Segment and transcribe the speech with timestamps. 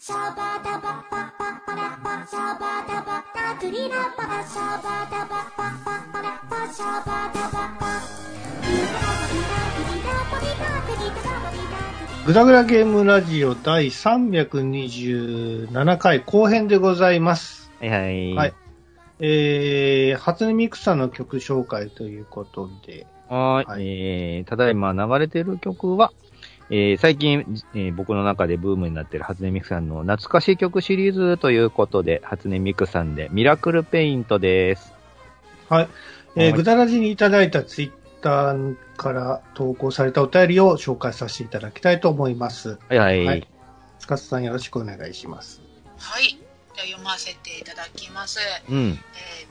[0.00, 1.32] シャバダバババ
[1.66, 8.00] バラバシャバダバダトリラバダシャバダババババラバシャバダババ
[12.24, 17.72] グダグダゲームラジオ第327回後編でございます。
[17.80, 18.34] はいはい。
[18.34, 18.54] はい。
[19.18, 23.66] えー、初音ミクさんの曲紹介ということで、はーい。
[23.66, 26.12] はいえー、ただいま流れてる曲は、
[26.70, 34.92] えー、最近、えー僕の中でブームになってる初音ミクさんの懐かしい曲シリーズということで、初音ミクさんでミラクルペイントです。
[35.68, 35.88] はい。
[36.36, 42.78] えー、はいぐだらじにいただいたツイッターから投稿されたお便りを紹介させていただきたいと思います。
[42.88, 43.24] はいはい。
[43.24, 43.48] はい
[43.98, 45.60] つかさんよろしくお願いします。
[45.98, 46.38] はい。
[46.74, 48.38] では読ませていただきます。
[48.70, 48.76] うん。
[48.76, 48.96] えー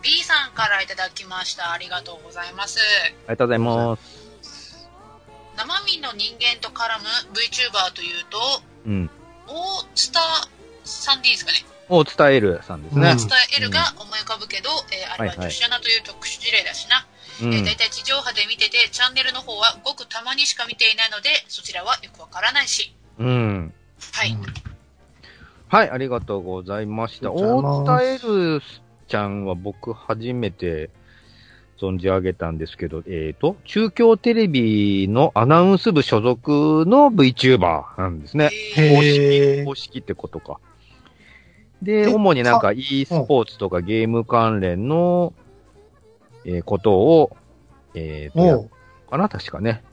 [0.02, 1.72] B さんからいただきました。
[1.72, 2.80] ありがとうございます。
[2.80, 4.17] ありがとうございます。
[5.58, 8.38] 生身の人間と絡む VTuber というと、
[8.86, 9.10] うん。
[9.48, 10.24] オースター
[10.84, 11.66] さんでいいですかね？
[11.90, 13.18] を伝えるさんですねうん。
[13.18, 17.08] 伝え L が思い浮かぶけど、えーあれは女子アナという特殊事例だしな。
[17.40, 22.94] いたい地上波で見てて、チャンネルの方はごくたまにしか見ていないので、そちらはよくわからないし。
[23.20, 23.74] うん。
[24.14, 24.32] はい。
[24.32, 24.44] うん
[25.70, 27.30] はい、ありがとうございました。
[27.32, 28.62] 大伝える
[29.10, 30.90] ちゃんは僕初めて
[31.80, 38.50] 存じ上げたんですけど、えっ、と、中京テレビのアナウンス部所属の VTuber なんですね。
[38.76, 40.60] えー公式、公式ってことか。
[41.82, 45.34] で、え主になんか e スポーツとかゲーム関連の、
[46.46, 47.38] えーことを、
[47.94, 48.70] えっ、と、
[49.10, 49.84] かな確かね。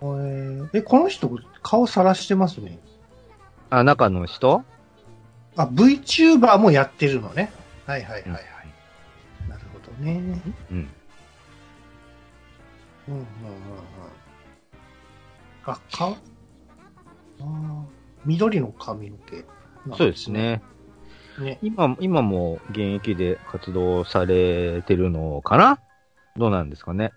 [0.00, 1.30] えーえ、この人、
[1.62, 2.78] 顔さらしてますね。
[3.70, 4.64] あ、中の人？
[5.56, 7.52] あ、VTuber もやってるのね。
[7.86, 8.53] はいはいはいはい。
[9.98, 10.40] ね。
[10.70, 10.90] うん。
[13.08, 13.24] うんうんうんうん。
[15.66, 17.82] あ、か、あー
[18.24, 19.44] 緑の髪の毛、
[19.96, 20.30] そうです。
[20.30, 20.62] ね。
[21.38, 21.58] ね。
[21.62, 25.78] 今、今も現役で活動されてるのかな？
[26.36, 27.12] どうなんですかね。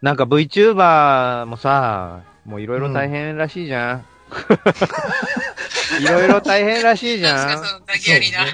[0.00, 4.04] なんか VTuber もさ、もういろいろ大変らしいじゃん。
[6.00, 7.62] いろいろ大変らしいじゃんなんす。
[7.62, 8.38] か、その投げやりな。
[8.38, 8.52] そうね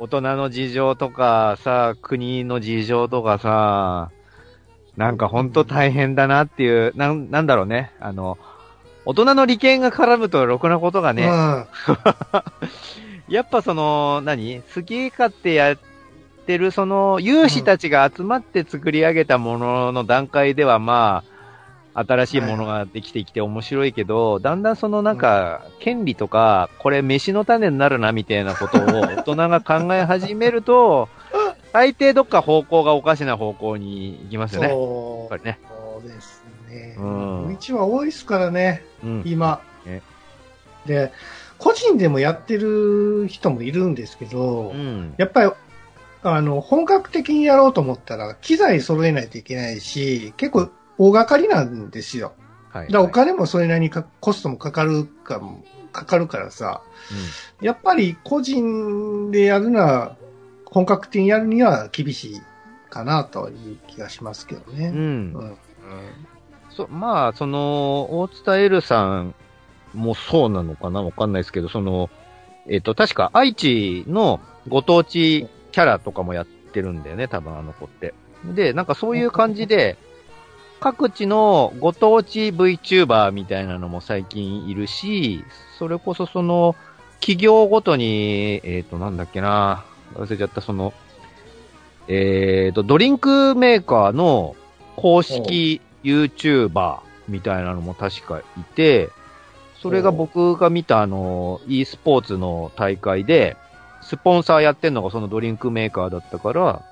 [0.00, 4.10] 大人の事情とかさ、国の事情とかさ、
[4.96, 7.92] なんかほんと大変だなっていう、なん、なんだろうね。
[8.00, 8.38] あの、
[9.04, 11.66] 大人の利権が絡むとろくなことがね、うん。
[13.28, 14.62] やっぱその、何？
[14.74, 15.78] 好き勝手やっ
[16.46, 21.29] てる、その、有志たちが集まって作り上げたものの段階では、まあ、
[21.94, 31.08] 新しいものができてきて面白いけど、だんだんそのなんか、権利とか、これ飯の種になるな、みたいなことを大人が考え始めると、
[31.72, 34.68] 大抵どっか方向がおかしな方向に行きますよね。
[34.68, 35.58] やっそうぱりね。
[35.68, 36.96] そうですね。
[36.98, 39.22] うん道は多いですからね、うん。
[39.24, 40.02] 今ね。
[40.86, 41.12] で、
[41.58, 45.14] 個人でもやってる人もいるんですけど、うん。
[45.16, 45.50] やっぱり、
[46.22, 52.34] あの、本格的にやろうと思ったら、機材揃えないといけないし、結構大掛かりなんですよ。
[52.68, 52.86] はい。
[52.88, 56.82] だからお金もそれなりにかコストもかかるかも、かかるからさ、
[57.62, 60.16] やっぱり個人でやるのは、
[60.66, 62.40] 本格的にやるには厳しい
[62.90, 64.88] かなという気がしますけどね。
[64.88, 64.96] うん。
[64.96, 65.44] うんう。
[65.46, 65.56] ん。
[66.68, 69.34] そまあ、その、大津田エルさん
[69.94, 72.10] もそうなのかなわかんないですけど、その、
[72.68, 74.38] えっ、と、確か愛知の
[74.68, 78.12] ご当地キャラとかもやってるんだよね、多分あの子って。
[78.44, 79.96] で、なんかそういう感じで、
[80.80, 85.44] 各地のご当地 VTuber みたいなのも最近いるし、
[85.78, 86.74] それこそその、
[87.20, 90.94] 企業ごとに、えっ、と、なんだっけな、忘れちゃった、その、
[92.08, 94.56] えっ、と、ドリンクメーカーの
[94.96, 99.10] 公式 YouTuber みたいなのも確かいて、
[99.82, 103.56] それが僕が見たあの、e スポーツの大会で、
[104.02, 106.82] スポンサーやってんのがそのドリンクメーカーだったから、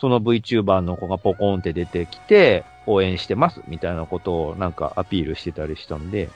[0.00, 6.30] その VTuber の子がポコンって出てきて、応援してますみたいなことをなんかアピールしてたりしたんで、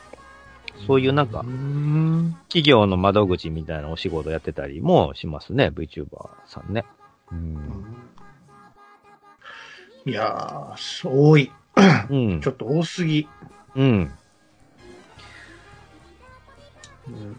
[0.86, 2.36] そういうなんかう、ん。
[2.48, 6.06] 企業の窓口みたいなお仕事やってたりもしますね、VTuber
[6.47, 6.84] さんね。
[7.30, 7.84] うん。
[10.04, 11.50] いやー、多い。
[12.10, 12.50] うんちょ。
[12.50, 13.28] っと多すぎ。
[13.76, 13.84] うん。
[17.06, 17.36] うん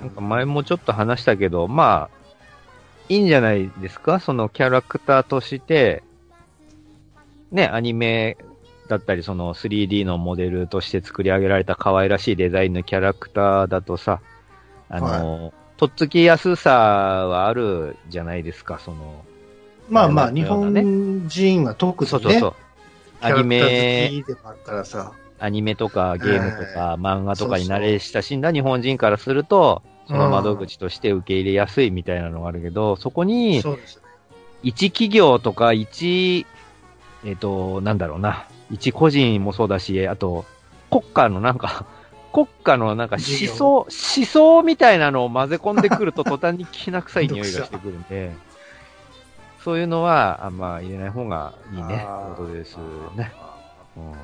[0.00, 2.19] なんか前もちょっと話したけど、まあ、
[3.10, 4.20] いいんじゃないですか？
[4.20, 6.04] そのキャラクターとして、
[7.50, 8.36] ね、アニメ
[8.88, 14.20] だったり、その 3D のモデルとして作り上げられた可愛らしいデザインのキャラクターだとさ、
[14.88, 19.24] あの、とっつきやすさはあるじゃないですか、その、
[19.88, 20.72] まあまあ、日本
[21.26, 22.54] 人は特にね、そうそうそう。
[23.20, 24.12] アニメ。
[25.40, 34.02] アニメとかゲームとか漫画とかに慣れ親しんだ日本人からすると、その窓口として受け入れやすいみたいなのがあるけど、そこに、そうですね。
[34.62, 36.46] 一企業とか一、
[37.24, 40.44] えっ、と、なんだろうな、一個人もそうだし、あと、
[40.90, 41.86] 国家のなんか、
[42.32, 48.32] 国家のなんか思想、思想みたいなのを混ぜ込んでくると 途端にきな臭い匂いがしてくるんで、
[49.64, 52.06] そういうのはあんま入れない方がいいね、
[52.36, 52.76] ことです
[53.16, 53.32] ね。
[53.96, 54.12] うん。
[54.12, 54.22] なる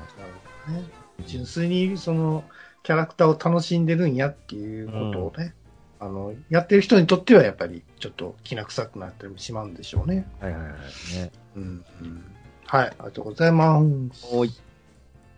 [0.65, 0.83] ほどね。
[1.25, 2.43] 純粋にその
[2.83, 5.53] キャラクターを楽しんでるんやっていうことをね、
[5.99, 10.27] あの、やってる人にとってはやっぱりちょっと気な臭くなったりもしまうんでしょうね。
[10.39, 10.71] はいはいはい。
[11.15, 11.31] ね。
[11.55, 11.85] うん。
[12.01, 12.35] うん
[12.67, 13.81] はい、ありがとうございま
[14.13, 14.27] す。
[14.29, 14.53] おい。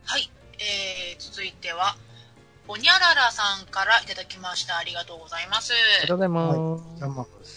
[0.03, 0.31] はい。
[0.57, 1.95] えー、続いては、
[2.67, 4.77] おにゃららさんからいただきました。
[4.77, 5.71] ありがとうございます。
[5.73, 6.51] ありがとうございます。
[6.51, 7.49] ありがとうござい。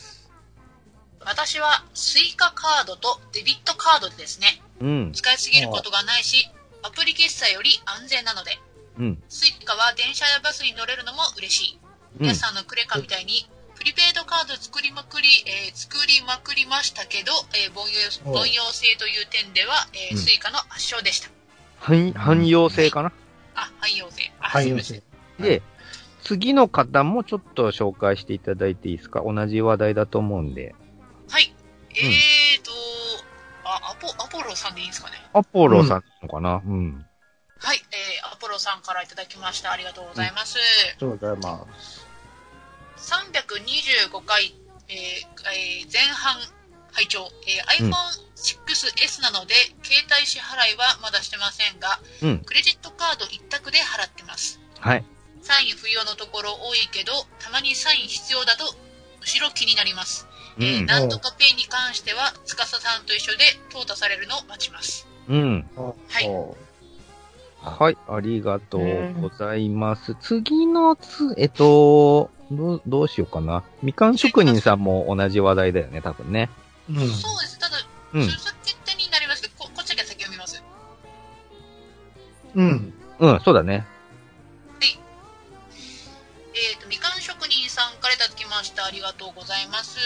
[1.25, 5.13] 私はスイカカードとデビットカードでですね、うん。
[5.13, 6.49] 使いすぎることがないし、
[6.83, 8.59] アプリ決済より安全なので、
[8.99, 9.23] うん。
[9.29, 11.81] スイカは電車やバスに乗れるのも嬉しい。
[12.21, 12.35] うん皆。
[12.35, 21.31] さんのクレカみたいに、プリペイドカード作りまくり、えー作りまくりましたけど、えー凡お庸凡庸性という点では、えーうんスイカの圧勝でした。
[21.81, 23.13] 汎汎用性かな？
[23.55, 24.31] あ、汎用性。
[24.41, 25.05] あ、はい、よろしすみま
[25.39, 25.47] せん。
[25.47, 25.51] い。
[25.51, 25.63] で、
[26.23, 29.23] 次の方もちょっと紹介していただいていいですか？
[29.25, 30.75] 同じ話題だと思うんで。
[31.29, 31.53] はい。
[31.91, 32.71] えーと、
[33.65, 35.17] あ、アポ、アポロさんでいいんですかね？
[35.33, 36.63] アポロさんのかな？
[36.65, 37.05] うん。
[37.63, 37.81] はい。
[37.93, 39.71] えー、アポロさんからいただきました。
[39.71, 40.59] ありがとうございます。
[40.59, 42.07] ありがとうございます。
[42.97, 44.55] 325回、
[44.89, 46.37] えーえー前半
[46.93, 49.55] 拝聴、えーうん iPhone6S なので、
[49.85, 54.61] 携帯支払いはまだしてませんが、うんクレジットカード一択で払ってます。
[54.81, 55.05] はい。
[55.43, 58.65] サイン不要のところ多いけど、たまにサイン必要だと、
[59.21, 60.27] むしろ気になります。
[60.59, 60.87] うえーん。
[60.87, 65.07] なんとかペイに関しては、司さんと一緒で淘汰されるのを待ちます。
[65.29, 65.71] うん。
[66.09, 66.57] はいお
[67.63, 67.97] はい。
[68.09, 70.17] ありがとうございます。
[70.21, 73.63] 次のつ、えっと、どう、どうしようかな。
[73.83, 76.51] みかん職人さんも同じ話題だよね、多分ね。
[76.91, 76.97] うん。
[76.97, 77.07] そう
[77.41, 77.59] です。
[77.59, 77.77] ただ、
[78.15, 78.39] うん著。
[78.39, 80.63] 作決定になりますけど、ここっちだけ先読みます。
[82.55, 82.95] うん。
[83.21, 83.87] うん、そうだね。
[86.55, 88.85] えっ、と、みかん職人さんからいただきました。
[88.85, 89.99] ありがとうございます。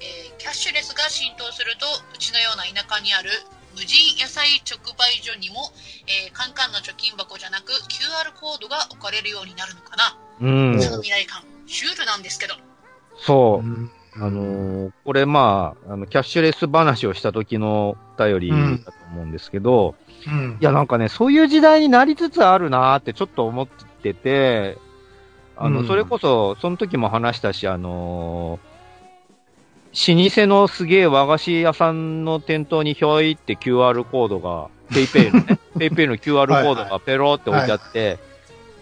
[0.00, 3.30] えーキャッシュレスが浸透すると、うちのような田舎にある
[3.74, 5.72] 無人野菜直売所にも、
[6.06, 10.16] えーカンカンの貯金箱じゃなく QR コードが置かれるようになるのかな。
[10.40, 10.82] うん。
[10.82, 12.54] その未来感、シュールなんですけど。
[13.18, 13.68] そうう。
[13.68, 18.50] んあのーこれまあ、あの、キャッシュレス話をした時のお便り
[18.84, 19.94] だと思うんですけど、
[20.26, 24.76] うんいや、なんかね、そういう時代になりつつあるなーってちょっと思ってて、
[25.56, 28.71] あの、うんそれこそ、その時も話したし、あのー
[29.92, 38.18] 老舗のすげえ和菓子屋さんの店頭にひょいって QR コードが、ペイペイのね、ペイペイの QR コードがペロって置いてあって、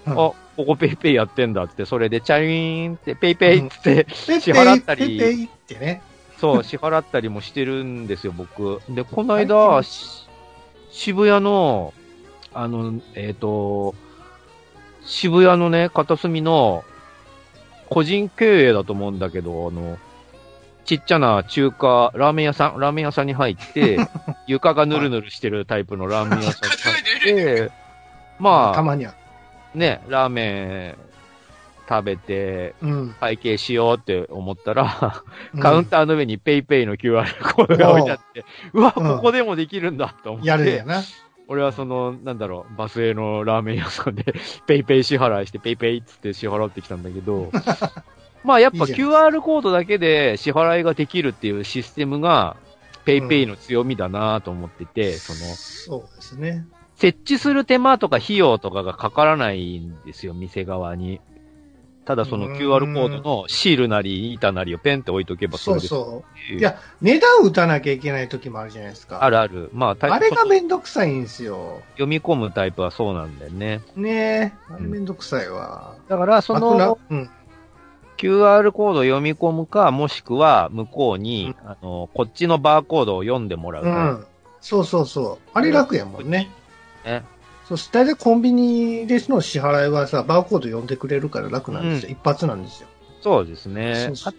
[0.05, 0.15] はい。
[0.15, 5.07] あ、ここペイペイやってんだって、それでチャイーンってペイペイって、ペイ支払ったり。
[5.07, 6.03] ペイペイってね。
[6.39, 8.81] そう、支払ったりもしてるんですよ、僕。
[8.89, 10.29] で、この間、し
[10.93, 11.93] 渋谷の、
[12.55, 13.95] あの、えっ、と、
[15.05, 16.85] 渋谷のね、片隅の、
[17.89, 19.99] 個人経営だと思うんだけど、あの、
[20.90, 23.98] ちっちゃな中華、ラーメン屋さん、ラーメン屋さんに入って、
[24.48, 27.70] 床がぬるぬるしてるタイプのラーメン屋さんに入って、
[28.40, 29.14] まあ、たまには。
[29.72, 31.10] ね、ラーメン
[31.88, 33.14] 食べて、うん。
[33.20, 35.23] 会計しようって思ったら、
[35.54, 41.04] うんカウンターの上にペイペイの QR コードが置いてあって、うわ、うんここでもできるんだと思って、やるな。
[41.47, 44.35] 俺はその、なんだろう、バスへのラーメン屋さんで、
[44.66, 47.52] ペイペイ支払いして、ペイペイっつって支払ってきたんだけど、
[48.44, 52.56] まあやっぱ QR コードだけで支払いができるっていうシステムが、
[53.04, 56.66] ペイペイの強みだなと思ってて、その、そうですね。
[56.97, 61.20] 設置する手間とか費用とかがかからないんですよ、店側に。
[62.04, 66.56] ただその QR コードのシールなり板なりをペンって置いとけばそれでそうそう。
[66.56, 69.23] ういや、値段打たなきゃいけない時もあるじゃないですか。
[69.23, 69.70] あるある。
[69.73, 71.82] まあ、あれがそめんどくさいんですよ。
[71.92, 73.80] 読み込むタイプはそうなんだよね。
[73.97, 74.75] ねえ。
[74.75, 75.94] あれめんどくさいわ。
[76.09, 77.30] だから、その、うん。
[78.21, 84.11] QR コードを読み込むか、もしくは向こうに、あの、こっちのバーコードを読んでもらうか。
[84.11, 84.27] うん。
[84.61, 85.50] そうそうそう。
[85.55, 86.50] あれ楽やもんね。
[87.05, 87.25] ね。
[87.67, 87.91] そうす。
[87.93, 92.09] 大体コンビニでの支払いはさ、バーコード読んでくれるから楽なんですよ。
[92.11, 92.89] う一発なんですよ。
[93.23, 94.17] そうですねそう。
[94.17, 94.35] そう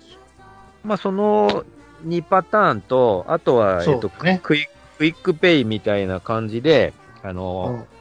[0.84, 1.64] まあ、その
[2.06, 7.92] 2パターンと、あとは、えっと、ねクイクイックペイみたいな感じで、あうの、ん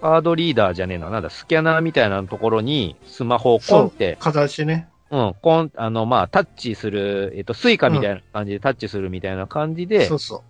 [0.00, 4.88] カードリーダーじゃねえな、なんだ、スキャナーみたいなところにスマホをコンって、形ね。
[5.10, 10.44] うん、コン、あの、まあ、タッチする、えっと、スイカみたいな感じでタッチするみたいな感じでそ、うそ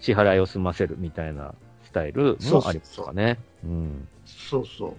[0.00, 3.38] 支払いを済ませるみたいなスタイルもありますかね。
[3.64, 4.08] うん。
[4.26, 4.96] そうそう。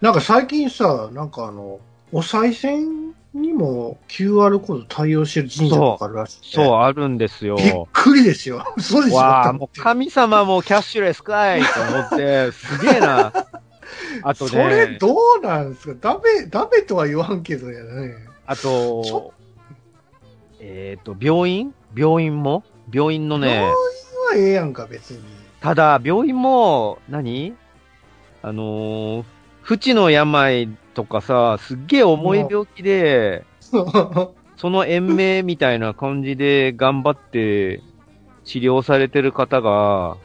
[0.00, 1.80] なんか最近さ、なんかあの、
[2.12, 6.42] お賽銭にも QR コード対応してる神社とかあるらしい、ね。
[6.44, 7.56] そう、あるんですよ。
[7.56, 8.64] びっくりですよ。
[8.78, 13.32] そうでしょわあ、もう神様もキャッシュレスかいと思って、すげえな。
[14.22, 16.14] あとね、それどうなんですか？
[16.14, 18.14] ダメ、ダメとは言わんけどやね。
[18.46, 19.32] あと、
[20.60, 21.74] えっ、と、病院？
[21.94, 22.64] 病院も？
[22.92, 23.54] 病院のね。
[23.54, 23.74] 病、院は
[24.36, 25.20] ええやんか、別に。
[25.60, 27.54] ただ、病院も、何？
[28.42, 29.24] あのー、
[29.62, 37.82] 不治の病とかさ、すっげえ重い病気で、その延命みたいな感じで頑張って
[38.44, 40.16] 治療されてる方が、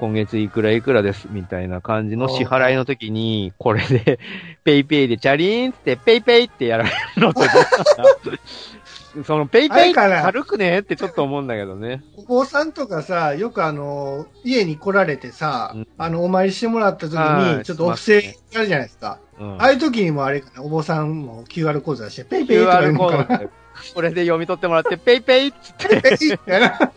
[0.00, 4.18] 今月いくらいくらですみたいな感じの支払いの時に、これで、
[4.64, 12.02] ペイペイでチャリーンってペイペイってやられるのってどうなんだそのペイペイって軽くねってちょっと思うんだけどね。
[12.16, 19.18] お坊さんとかさ、よくあの、家に来られてさ、うんあの、お参りしてもらった時に、はいちょっとお布施やるじゃないですか。
[19.38, 23.42] うんああいう時にもあれかな、お坊さんも QR コード出して、ペイペイとか言うのかな。
[23.94, 26.92] これで読み取ってもらって、ペイペイっつって、ペイみたいな。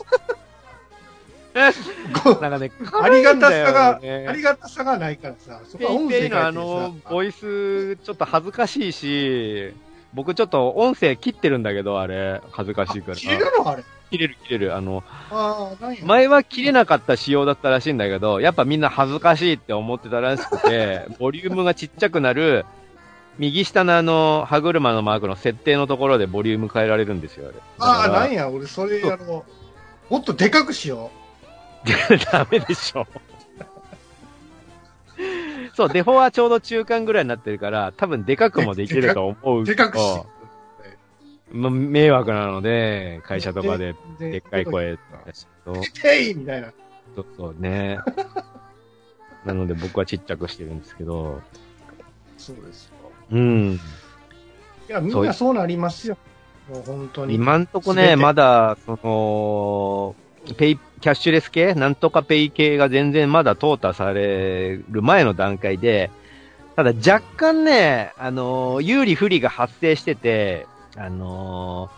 [2.41, 9.73] なんかね、ありがたさが、ありがたさがないからさ、そこは音声のあのボイス、ちょっと恥ずかしいし、
[10.13, 13.15] 僕ちょっと音声切ってるんだけど、あれ、恥ずかしいから。
[13.15, 13.69] 切れるの？
[13.69, 13.83] あれ。
[14.09, 14.75] 切れる切れる。
[14.75, 15.03] あの。
[16.03, 22.65] 前は切れなかった仕様だったらしいんだけど、やっぱみんな恥ずかしいって思ってたらしくて、 ボリュームがちっちゃくなる、
[23.39, 27.55] 右下のあの、歯車のマークの設定のところでボリューム変えられるんですよ、あれ。
[27.79, 29.45] ああ、なんや、俺それやろ
[30.09, 30.13] う。
[30.13, 31.09] もっとでかくしよ
[32.31, 33.05] ダメでしょ。
[35.75, 39.75] そう、デフォはちょうど中間ぐらいになってるから、多分でかくもできると思うけど。
[39.75, 40.21] でかくし
[41.51, 43.95] ま、迷惑なので、会社とかで、う。
[44.19, 46.71] でっかい声出すと、ペイみたいな。
[47.15, 47.99] そうそうね。
[49.45, 51.41] なので僕はちっちゃくしてるんですけど、
[52.37, 52.93] そうですよ。
[53.31, 53.73] うん。
[53.73, 53.79] い
[54.91, 56.17] や、みんなそうなりますよ。
[56.69, 57.35] もう本当に。
[57.35, 60.15] 今んとこね、まだ、その、
[60.55, 66.09] ペイ、キャッシュレス系なんとかペイ系が全然まだ淘汰される前の段階で、
[66.77, 71.89] ただ若干ね、あのー有利不利が発生してて、あの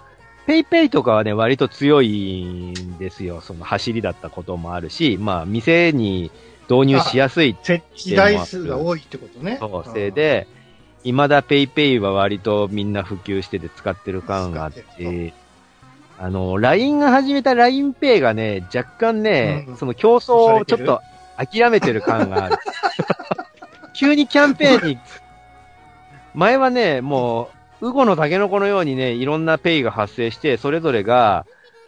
[0.44, 3.42] ーペイペイとかはね、割と強いんですよ。
[3.42, 6.32] その走りだったこともあるし、まあ、店に
[6.68, 9.58] 導入しやすいい設置台数が多いってことね。
[9.60, 10.48] そうせいで、
[11.04, 15.34] 未だペイペイは割とみんな普及してて使ってる感があって、
[16.18, 19.78] あの、LINE が始めた LINEPay がね、若干ね、うん。
[19.78, 21.02] その競争をちょっと
[21.38, 22.58] 諦めてる感がある。
[23.94, 25.00] 急にキャンペーンに、
[26.34, 27.50] 前はね、も
[27.82, 31.46] う、ウゴのタケノコのようにね、いろんなペイが発生して、それぞれが、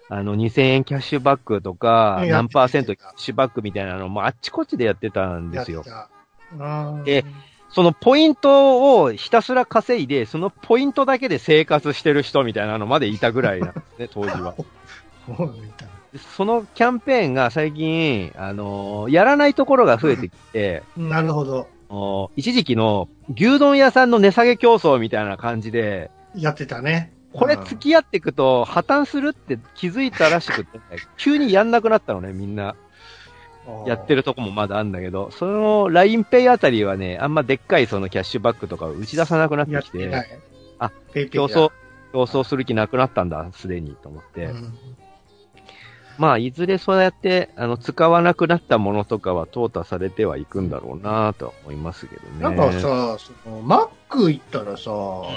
[0.09, 2.29] あの、2000円キャッシュバックとか、うん。
[2.29, 5.83] 何パーセントキャッシュバックみたいなのもあっちこっちでやってたんですよ。
[7.03, 7.25] で
[7.69, 14.55] そのポイントをひたすら稼いで、そのポイントだけで生活してる人みたいなのまでいたぐらいなんですね、当時は。
[16.35, 21.67] そのキャンペーンが最近、あのーやらないところが増えてきて、ななるほど。
[21.89, 27.13] お一時期の牛丼屋さんの値下げ競争みたいな感じで、やってたね。
[27.33, 30.79] これうん付き合っていくと破綻するって気づいたらしくて、
[31.17, 32.75] 急にやんなくなったのね、みんな。
[33.85, 40.11] やってるとこもまだあるんだけど、その LINEPay あたりはね、あんまでっかいそのキャッシュバックとかを打ち出さなくなってきて。
[40.79, 41.71] あ、ペイペイだ競争、
[42.13, 44.45] 競争する気なくなったんだ、すでに、と思って。
[44.45, 44.77] うん
[46.19, 52.41] まあ、いずれそうやって、あの、使わなくなったものとかは淘汰されてはいくんだろうなとは思いますけどね。
[52.41, 54.89] なんかさ、その、マック行ったらさ、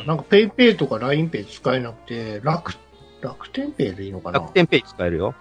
[0.07, 2.73] なんかペイペイとか LINEPay 使えなくて、楽、
[3.21, 4.39] 楽天ペイでいいのかな？
[4.39, 5.35] 楽天ペイ使えるよ。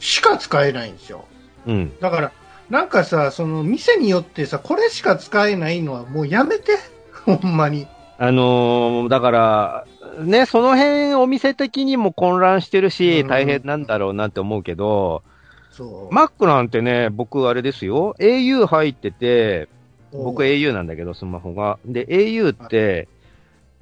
[0.00, 1.24] しか使えないんですよ。
[1.66, 1.92] うん。
[2.00, 2.32] だから、
[2.68, 6.72] なんかさ、その店によってさ、これしか使えないのはもうやめて。
[7.26, 7.86] ほんまに。
[8.18, 9.84] あのーだから、
[10.18, 15.22] ね、その辺お店的にも混乱してるし、うん大変なんだろうなって思うけど、
[15.70, 16.14] そう。
[16.14, 19.68] マックなんてね、僕あれですよ、au 入ってて、
[20.12, 21.78] 僕お au なんだけど、スマホが。
[21.86, 23.08] で、au って、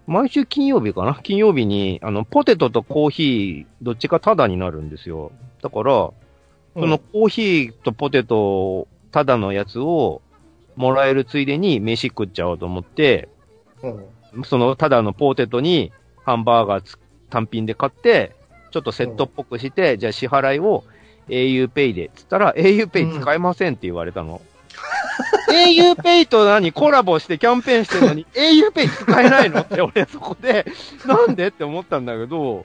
[0.06, 1.18] 毎週金曜日かな？
[1.22, 5.32] 金曜日に、あの、ポテトとコーヒー、どっちかタダになるんですよ。
[5.62, 6.10] だから、
[6.78, 10.22] そのコーヒーとポテト、タダのやつを
[10.76, 13.28] もらえるついでに飯食っちゃおうと思って、
[13.82, 15.92] うん、そのタダのポテトに
[16.24, 16.98] ハンバーガーつ
[17.30, 18.36] 単品で買って、
[18.70, 20.84] ちょっとセットっぽくして、じゃあ支払いを
[21.28, 24.40] auPay で、つったら auPay 使えませんって言われたの。
[25.50, 26.72] auPay と何？
[26.72, 29.62] コラボしてキャンペーンしてるのに auPay 使えないの？
[29.62, 30.66] って俺そこで、
[31.06, 31.48] なんで？
[31.48, 32.64] って思ったんだけど、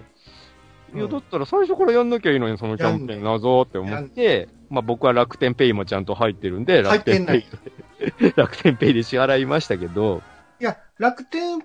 [0.95, 7.45] いや、だったら最初からやんなきゃいいのに、そのキャンペーン謎って思って、まあ僕は楽天ペイもちゃんと入ってるんで、楽天ペイ
[8.19, 10.21] で、 楽天ペイで支払いましたけど、
[10.59, 11.63] いや、楽天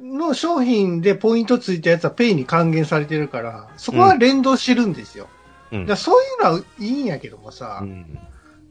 [0.00, 5.28] の商品でポイントついたやつはペイに還元されてるから、そこは連動してるんですよ。
[5.70, 5.86] うん。
[5.86, 8.18] だそういうのはいいんやけどもさう、ん。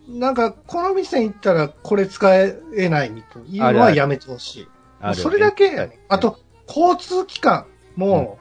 [0.07, 4.67] なんか、この店行ったらこれ使えないみたいなのはやめてほしい。
[4.99, 5.15] ある。
[5.15, 5.99] それだけやね。
[6.09, 8.39] あ、と、交通機関も、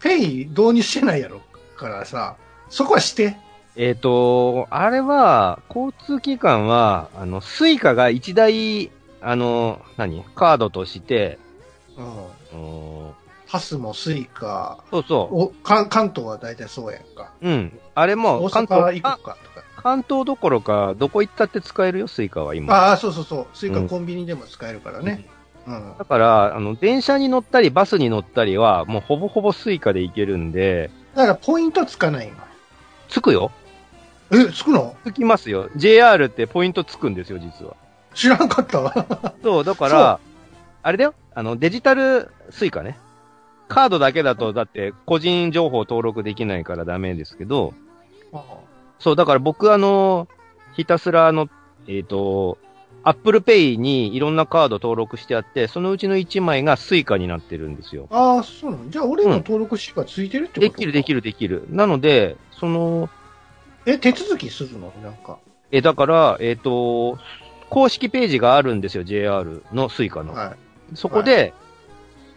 [0.00, 1.40] ペイ導入してないやろ
[1.76, 2.36] からさ、
[2.68, 3.36] そこはして。
[3.76, 11.38] えっ、と、あれは、交通機関は、あの、スイカが一台、あの、何カードとして、
[11.96, 13.08] うん。
[13.08, 13.14] うん
[13.48, 17.32] パスもスイカ、そうそお関関東は大体そうやんか。
[17.40, 17.48] う。
[17.48, 17.78] うん。
[17.94, 19.64] あれも、大関東、阪行くあかとか。
[19.76, 22.74] 関東どころか、どこ行ったって使えるよ、スイカは今。
[22.74, 23.46] ああ、そうそうそう。
[23.54, 25.24] スイカうんコンビニでも使えるからね。
[25.30, 25.35] うん。
[25.98, 32.36] だから、あの、電車に乗ったり、バスに乗ったりは、もうほぼほぼスイカで行けるんで、だからポイントつかないの。
[33.08, 33.50] つくよ
[34.30, 34.96] え、つくの？
[35.04, 35.70] つきますよ。
[35.76, 37.74] JR ってポイントつくんですよ、実は。
[38.14, 39.34] 知らんかったわ。
[39.42, 40.20] そう、だから、
[40.82, 41.14] あれだよ。
[41.34, 42.98] あの、デジタルスイカね。
[43.68, 47.74] カードだけだと、だって、個人情報登録できないからダメですけど、
[48.98, 50.28] そう、だから僕あの、
[50.74, 51.48] ひたすらあの、
[51.88, 52.58] えっ、と、
[53.06, 58.08] Apple Pay にいろんなカード登録してあって、そのうちの1枚がスイカになってるんですよ。
[58.10, 58.90] ああ、そうなの？
[58.90, 61.20] じゃあ俺の登録シーがついてるってことできるできる。
[61.20, 61.66] るできる。
[61.70, 63.08] なので、その、
[63.86, 64.92] え、手続きするの？
[65.04, 65.38] なんか。
[65.70, 67.16] え、だから、えっ、と、
[67.70, 70.34] 公式ページがあるんですよ、JR のスイカの。
[70.34, 70.56] は
[70.92, 70.96] い。
[70.96, 71.54] そこで、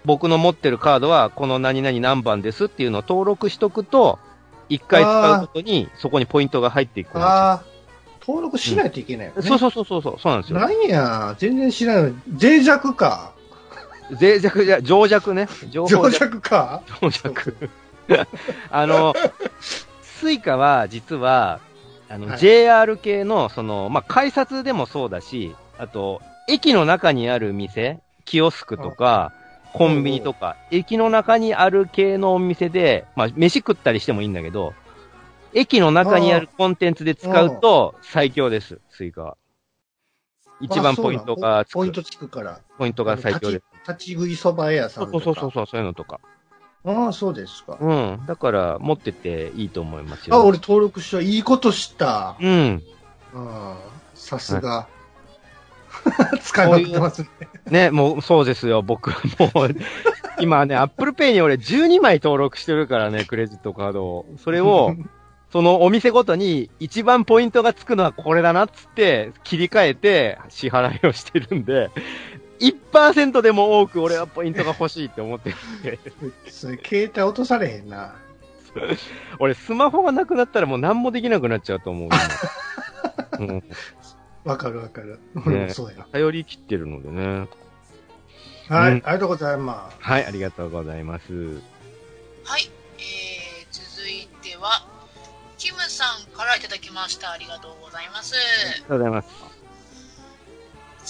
[0.06, 4.20] 僕の持ってるカードは、この何々何番ですっていうのを登録しとくと、
[4.70, 7.64] 一回使うことに、そこにポイントが入っていくんですよ。
[8.30, 9.42] 登録しないといけないよね。
[9.42, 10.60] そうそうそうそうそう、そうなんですよ。
[10.60, 12.14] なんや、全然知らない。
[12.40, 13.34] 脆弱か。
[14.22, 15.48] 脆弱じゃ、情弱ね。
[15.72, 15.88] 情。
[15.88, 16.84] 弱か。
[17.02, 17.70] 情弱。
[18.70, 19.16] あの、
[20.04, 21.60] スイカは実は、
[22.08, 29.32] あの、はい JR 系の、その、まあ、改札でもそうだし、あと、駅の中にある店、キオスクとか、
[29.74, 34.74] コンビニとか、駅の中にある系のお店で、まあ、飯食ったりしてもいいんだけど、
[35.54, 39.38] 駅の中にあるコンテンツで使うと最強です、スイカは。
[40.62, 41.74] 一番ポイントがつく。
[41.74, 42.60] ポイントつくから。
[42.78, 43.64] ポイントが最強です。
[43.88, 45.18] 立ち食いそば屋さそんとか。
[45.18, 46.20] うそうそうそう、そういうのとか。
[46.86, 47.78] ああ、そうですか。
[47.80, 48.26] うん。
[48.26, 50.36] だから、持ってていいと思いますよ。
[50.36, 51.22] あ、俺登録した。
[51.22, 52.36] いいことした。
[52.40, 52.84] うん。
[53.34, 53.76] うん。
[54.16, 54.88] さすが。
[56.42, 57.30] 使いまくってますね。
[57.70, 58.82] ね、もう、そうですよ。
[58.82, 59.76] 僕、もう、
[60.40, 64.26] 今ね、Apple Pay に俺12枚登録してるからね、クレジットカードを。
[64.38, 64.96] それを、
[65.52, 71.90] そのお店ごとに一番ポイントがつくのはこれだなっつって、切り替えて支払いをしてるんで、
[72.60, 76.00] 1%でも多く俺はポイントが欲しいって思ってるんで、
[76.50, 78.16] それ携帯落とされへんな。
[79.40, 82.10] 俺スマホがなくなったらもう何もできなくなっちゃうと思う。
[83.40, 83.64] 今うん、
[84.44, 85.20] わかるわかる。
[85.46, 86.06] 俺もそうや。
[86.12, 87.48] 頼り切ってるのでね。
[88.68, 89.98] はい、うんありがとうございます。
[90.00, 91.34] はい、ありがとうございます。
[92.44, 94.86] はい、えー、続いては、
[96.00, 97.32] さんからいただきました。
[97.32, 98.34] ありがとうございます。
[98.34, 99.28] ありがとうございます。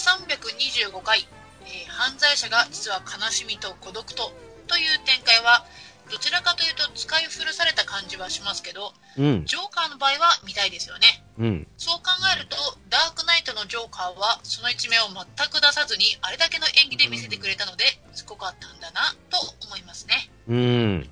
[0.09, 1.29] 325回、
[1.61, 4.33] えー犯罪者が実は悲しみと孤独と
[4.65, 5.65] という展開は、
[6.09, 11.23] どちらかというと使い古された感じはしますけど、うん、ジョーカーの場合は見たいですよね。
[11.37, 11.67] うん。
[11.77, 12.57] そう考えると、
[12.89, 20.31] ダークナイトのジョーカーは、その一面を全く出さずに、あれだけの演技で見せてくれたので、すごかったんだな、と思いますね。
[20.47, 21.09] うん。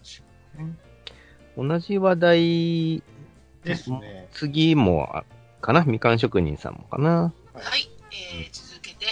[1.57, 3.03] 同じ話題、
[3.67, 4.29] ですね。
[4.33, 5.23] 次も、あ
[5.61, 5.83] かな？
[5.83, 7.23] みかん職人さんもかな？
[7.23, 9.05] はいはい、えー、続けて、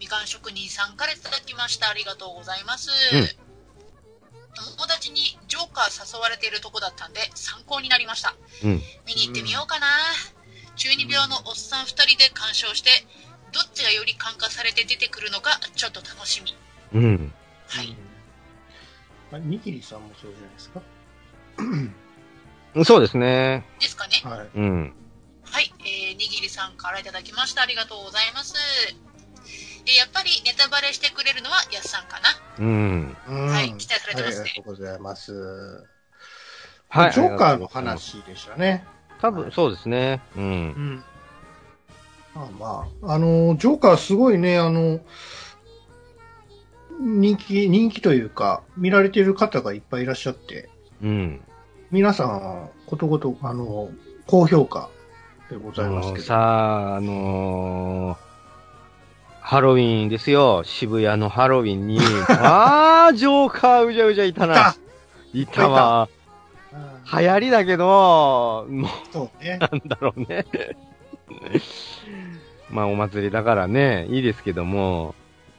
[0.00, 1.88] みかん職人さんからいただきました。
[1.88, 2.90] ありがとうございます。
[3.14, 3.28] うん
[4.76, 8.34] 友達にジョーカー誘われているとこだったんで、参考になりました。
[8.62, 8.82] うん。
[9.06, 9.86] 見に行ってみようかな。
[10.76, 12.90] 中二病のおっさん二人で鑑賞して、
[13.50, 16.54] どっちがより感化されて出てくるのか、ちょっと楽しみ。
[17.00, 17.32] うん。
[17.66, 17.96] はい。
[19.30, 20.82] まあ、ニキリさんもそうじゃないですか。
[22.84, 23.66] そうですね。
[23.80, 24.22] ですかね。
[24.24, 24.48] はい。
[24.54, 24.94] うん。
[25.44, 27.62] はい、えー、にぎりさんからいただきました。
[27.62, 28.54] ありがとうございます。
[28.88, 29.12] えー
[29.98, 32.28] やっぱりネタバレしてくれるのはやっさんかな。
[32.58, 33.16] うん。
[33.28, 35.88] うんはい期待されてますねはいありがとうございます。
[36.88, 37.12] はい。
[37.12, 38.84] ジョーカーの話でしたね。
[39.20, 40.22] 多分、そうですね。
[40.36, 40.40] う。
[40.40, 41.04] うんん。
[42.34, 45.00] まあまあ、あの、ジョーカーすごいね、あの、
[47.00, 50.68] 人気、人気というか、見られてる方がいっぱいいらっしゃって、
[51.02, 51.40] うん。
[51.92, 53.90] 皆さん、ことごと、あの、
[54.26, 54.88] 高評価
[55.50, 56.24] でございますけど。
[56.24, 56.36] さ
[56.94, 58.32] あ、あのー
[59.44, 60.62] ハロウィンですよ。
[60.64, 61.98] 渋谷のハロウィンに。
[62.30, 64.74] あー、ジョーカーうじゃうじゃいたな。
[65.34, 66.08] いたわ。
[67.12, 69.58] 流行りだけど、もそうねう。
[69.58, 70.46] なんだろうね。
[72.70, 75.14] まあお祭りだからね、いいですけども、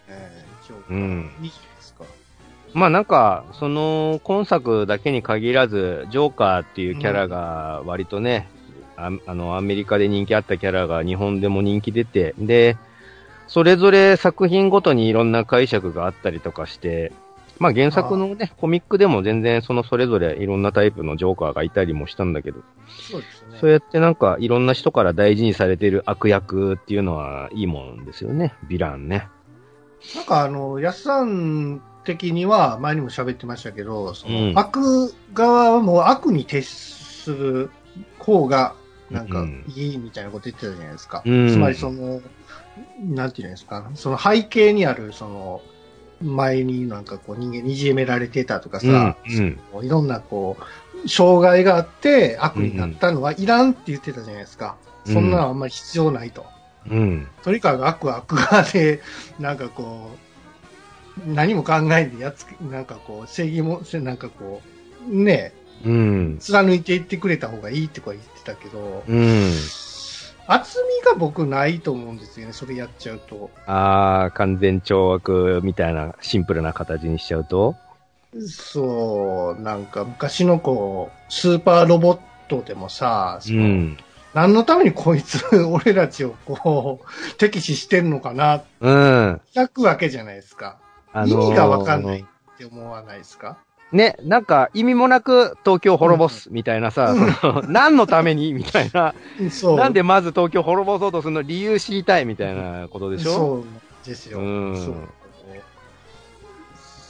[0.08, 1.32] えーうん
[2.74, 8.50] まあなんか、その、今作だけに限らず、ジョーカーっていうキャラが割とね、
[8.98, 12.78] ああの、アメリカで人気あったキャラが日本でも人気出て、で、
[13.48, 17.12] それぞれ作品ごとにいろんな解釈があったりとかして、
[17.60, 23.58] まあ原作のね、コミックでも全然そのそれぞれいろんなタイプのジョーカーがいたりもしたんだけど、そうですね。
[23.60, 29.28] そうやってなんかいろんな人から大事にされている悪役っていうのはいいもんですよね、ヴィランね。
[30.16, 37.72] なんかあの、安さん的には、前にも喋ってましたけど、その、うん悪側はもう悪に徹する
[38.20, 38.76] 方が、
[39.10, 41.22] なんかうんいいみたいなこと言ってたじゃないですか。
[41.26, 42.22] うんつまりその、
[43.02, 45.62] なんていうんですか、その背景にある、その、
[46.22, 50.58] 前になんかこう人間にいじめられてたとかさ、うんそのいろんなこ
[51.04, 54.78] う、障害があって悪になったのはいらんって言ってたじゃないですか。
[55.06, 56.46] そんなのあんまり必要ないと。
[56.90, 57.28] うん。
[57.44, 59.02] とにかく悪は悪側で、
[59.40, 60.33] なんかこう、
[61.28, 64.62] 何も考えんでやっつけ、なんかこう、正義も、せなんかこ
[65.10, 65.54] う、ね
[65.86, 66.38] うん。
[66.40, 69.52] 貫いていってくれた方がいいってこう言ってたけど、うん。
[70.48, 73.50] 厚みが僕ないと思うんですよね、それやっちゃうと。
[73.66, 77.76] ああ、完全懲悪みたいなシンプルな形にしちゃうと？
[78.48, 83.98] そう、なんか昔のこう、スーパーロボットでもさ、うん。
[84.34, 89.42] 何のためにこいつ、俺たちをこう、敵視してんのかな、うん。
[89.54, 90.78] 開くわけじゃないですか。
[91.14, 93.58] あ意味がわかんないって思わないですか？
[93.92, 99.14] ね、なんか意味もなく東京滅ぼすみたいなさ、その何のためにみたいな、
[99.52, 99.78] そう。
[99.78, 103.32] なんでまず東京滅ぼそうとするの理由知りたいみたいなことでしょ？
[103.32, 103.66] そう
[104.04, 104.40] ですよ。
[104.40, 104.76] うん。
[104.84, 104.96] そう。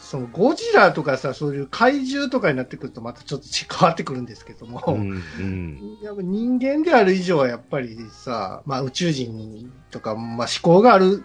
[0.01, 3.47] そのゴジラとかさ、そういう怪獣とかになってくるとまたちょっと
[3.79, 5.97] 変わってくるんですけども、うん、うん。
[6.03, 11.23] やっぱ人間である以上はやっぱりさ、まあ宇宙人とか、まあ思考がある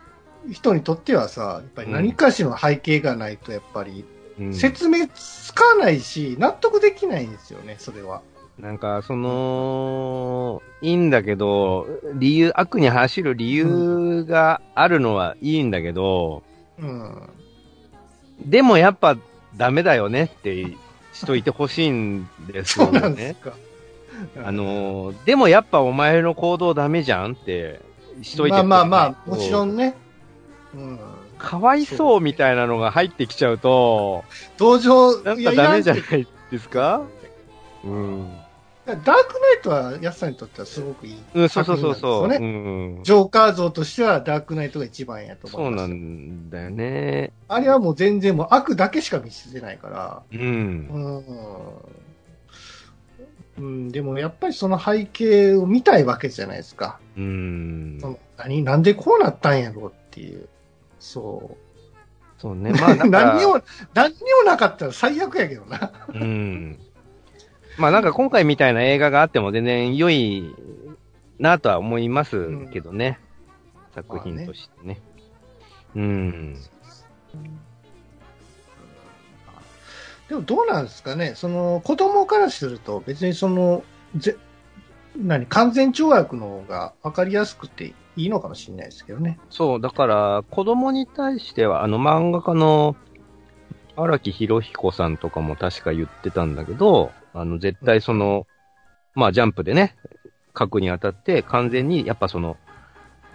[0.51, 4.05] 人にとってはさ、やっぱり何かしらの背景がないとやっぱり
[4.39, 8.23] うん説明つかないし、納得できないんですよね、それは。
[8.59, 16.43] なんか、その、いいんだけど、理由、悪に走る理由があるのはいいんだけど、
[16.81, 17.31] うん。
[18.45, 19.17] でもやっぱ
[19.57, 20.67] ダメだよねって
[21.13, 23.41] しといてほしいんですよそうなんでねす。
[23.41, 23.53] か。
[24.45, 27.81] あのー、でもやっぱお前の行動ダメじゃんって
[28.23, 29.73] しといてまあまあまあ、もちろん。
[29.73, 29.97] んね。
[30.75, 30.99] うん。
[31.39, 34.25] かわいそうみたいなのが入ってきちゃうと、
[34.57, 37.03] 同情、なんかダメじゃいないですか？
[37.85, 38.29] うん。
[38.87, 39.25] やダークナイ
[39.63, 41.19] トは安さんにとってはすごくいい。
[41.35, 42.31] うん、そうそうそうそう。
[42.31, 43.01] 作うん。
[43.05, 45.93] ジョーカー像としてはダークナイトが一番やとそうな思います。
[45.93, 47.33] んだよね。
[47.49, 50.23] あれはもう全然もう悪だけしか見せてないから。
[50.33, 51.23] うん
[53.59, 53.63] う。
[53.63, 53.65] ん。
[53.65, 57.01] うん、でもやっぱりその背景を見たいわけじゃないですか。
[57.17, 57.99] うん
[58.37, 60.49] 何、なんでこうなったんやろうっていう。
[60.99, 61.69] そう。
[62.39, 62.73] そうね。
[62.81, 63.61] まあ何にも、
[63.95, 65.93] 何にもなかったら最悪やけどな。
[66.09, 66.79] うん。
[67.79, 70.55] まあなんか今回みたいな映画があっても全然良い
[71.39, 73.19] なとは思いますけどね。
[73.95, 75.01] 作品としてね。
[75.95, 76.57] うん。
[80.29, 83.83] でもどうなんですかね、その子供からすると別にその、
[84.17, 84.37] ぜ
[85.17, 89.39] 何、完全懲悪の方が分かりやすくていいのかもしれないですけどね。
[89.49, 92.97] そう、だから子供に対しては、あの漫画家の
[93.97, 98.47] 荒木博彦さんとかも確か言ってたんだけど、あの絶対その、
[99.15, 99.95] まあジャンプでね、
[100.59, 102.57] 書くにあたって完全にやっぱその、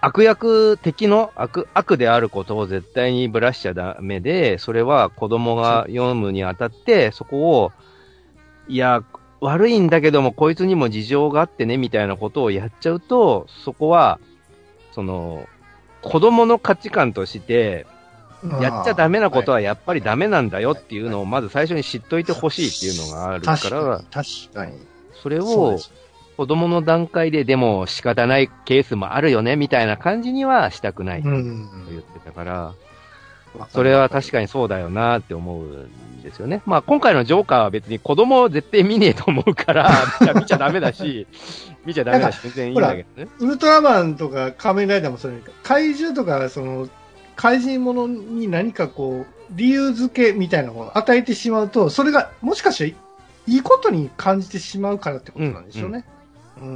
[0.01, 7.71] 悪役、敵の悪、悪であることを絶対にぶらしちゃダメで、それは子供が読むにあたって、そこを、
[8.67, 9.01] いや、
[9.39, 14.19] 悪いんだけども、こいつにも事情があってね、みたいなことをやっちゃうと、そこは、
[14.93, 15.47] その、
[16.01, 17.85] 子供の価値観として、
[18.61, 24.77] やっちゃダメなことはやっぱりダメなんだよっていうのをまず最初に知っといてほしいっていうのがあるからに、、確かに。
[25.21, 25.79] それを
[26.35, 31.69] 子供の段階ででも仕方ないケースもあるよねみたいな感じにはしたくないとうん。
[31.89, 32.73] 言ってたから、
[33.69, 36.61] それは確かにそうだよなって思うんですよね。
[36.65, 39.91] まあ今回のジョーカーは別に子供絶対見ねえと思うから、
[40.35, 41.27] 見ちゃダメだし、
[41.85, 43.29] 見ちゃダメだし全然いいんだけどね。
[43.39, 46.87] ウルトラマンとか仮面ライダーもそれ怪獣とか、その、
[47.35, 52.95] 怪人ものに何かこう、理由付けみたいなものを与えてしまうと、それがもしかして
[53.47, 56.05] いいことに感じてしまうからってことなんでしょうね。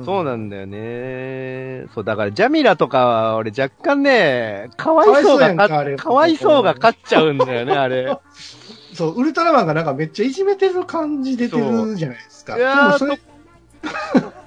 [0.05, 1.85] そうなんだよね。
[1.93, 8.17] そう、だからジャミラとかは俺若干ね、かわいそうがかわいそうやんかわいそうが勝っちゃうんだよね、あれ。
[8.93, 12.57] そう、ウルトラマンがなんかめっちゃいじめてる感じ出てるじゃないですか。
[12.57, 13.19] いやーそれ、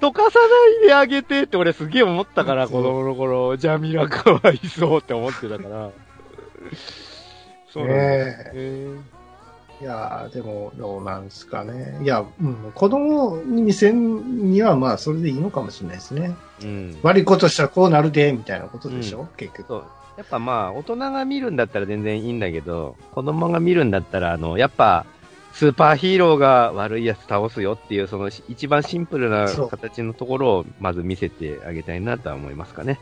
[0.01, 5.89] 溶かさないであげてって俺すげえ思ったから、子供の頃、ジャミラかわいそうって思ってたから。
[7.71, 9.20] そうなんねね。
[9.81, 11.97] いやーでも、どうなんですかね。
[12.03, 16.35] いや、うん、子供に見せんにはまあ、それでいいのかもしれないですね。
[16.61, 16.99] うん。
[17.01, 19.67] 悪いことしたらこうなるで、みたいなことでしょ、結局。
[19.67, 19.83] そう。
[20.17, 25.07] やっぱまあ、大人が見るんだったら全然いいんだけど、子供が見るんだったら、あの、やっぱ、
[25.53, 32.99] スーパーヒーローが悪いやつ倒すよっていう、そのし一番シンプルな形のところをまず見せてあげたいなとは思いますかね。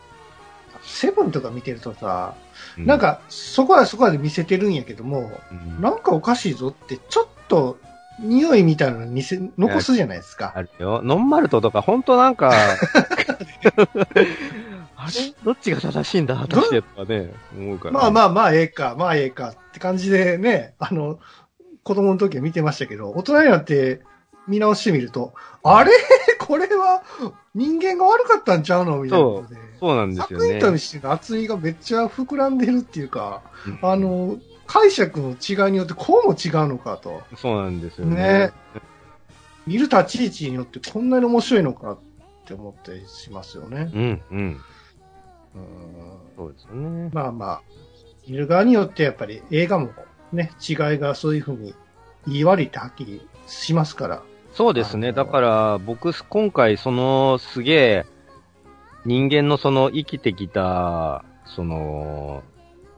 [0.81, 2.35] セブンとか見てるとさ、
[2.77, 5.81] うなん、か、そこはそこで見せてるんやけども、うん。
[5.81, 7.77] なんかおかしいぞって、ちょっと、
[8.19, 10.51] 匂いみたいなの見せ、残すじゃないですか。
[10.55, 11.01] あるよ。
[11.03, 12.51] ノンマルトとか、ほんとなんか、
[14.95, 15.33] あれ？
[15.43, 16.35] どっちが正しいんだ？
[16.35, 21.19] 果たしてとかね、思うから、まあまあまあ、ええか、まあええかって感じでね、あの、
[21.83, 24.01] 子供の時は見てましたけど、大人になって
[24.49, 25.33] 見直してみると、
[25.63, 25.91] あれ？
[26.39, 27.03] これは
[27.53, 28.97] 人間が悪かったんちゃうの？
[28.97, 29.59] みたいなことで。
[29.79, 30.45] そうなんですよね。
[30.45, 37.21] 作品としての厚みがめっちゃ膨らんでるっていうか、うんあの、解釈の違いによってこうも違うのかと。
[37.37, 38.15] そうなんですよね。
[38.15, 38.51] ね
[39.65, 41.97] 見る立ち位置によってこんなに面白いのかっ
[42.45, 43.91] て思ったりしますよね。
[43.93, 44.39] うん、うん。
[44.39, 44.61] うん
[46.35, 47.09] そうですよね。
[47.13, 47.61] まあまあ、
[48.27, 49.91] 見る側によってやっぱり映画も
[50.31, 51.73] ね、違いがそういうふうに
[52.27, 54.23] 言い悪いってはっきりしますから。
[54.53, 55.13] そうですね。
[55.13, 58.05] だから、僕、今回、その、すげえ、
[59.05, 62.43] 人間のその、生きてきた、その、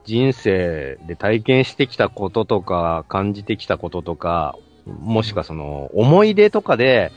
[0.04, 7.12] 人生で体験してきたこととか、感じてきたこととか、もしくはその、思い出とかで、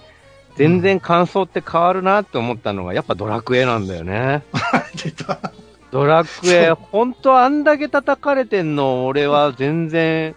[0.57, 4.45] 全然感想って変わるなって思ったのが、やっぱドラクエなんだよね。
[5.03, 5.53] 出た。
[5.91, 10.35] ドラクエ、本当あんだけ叩かれてんの、俺は全然、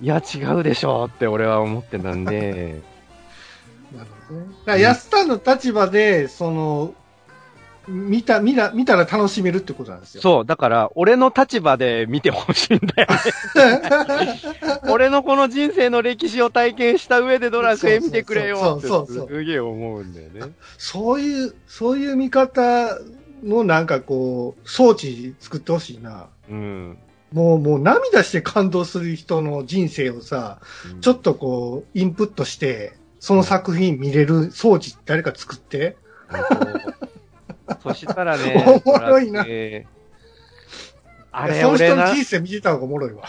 [0.00, 2.82] いや、違うでしょって俺は思ってたんで、
[3.96, 4.46] なるほどね。
[4.66, 6.94] だから安田の立場で、その、
[7.88, 10.20] 見た、見た、見たら楽しめるってことなんですよ。
[10.20, 14.40] そう、だから、俺の立場で見てほしいんだよね。
[14.92, 20.52] 俺のこの人生の歴史を体験した上でドラクエ見てくれよってすげえ思うんだよね。
[20.76, 22.98] そういう、そういう見方
[23.42, 26.26] のなんかこう、装置作ってほしいな。
[26.50, 26.98] うん。
[27.32, 30.60] もう、もう涙して感動する人の人生をさ、
[31.00, 35.96] ちょっとこう、インプットして、その作品見れる装置誰か作って？
[37.82, 39.86] と、そしたらね、おもろいなドラクエ
[41.30, 43.24] あれ、その人の人、生見てた方がおもろいわ。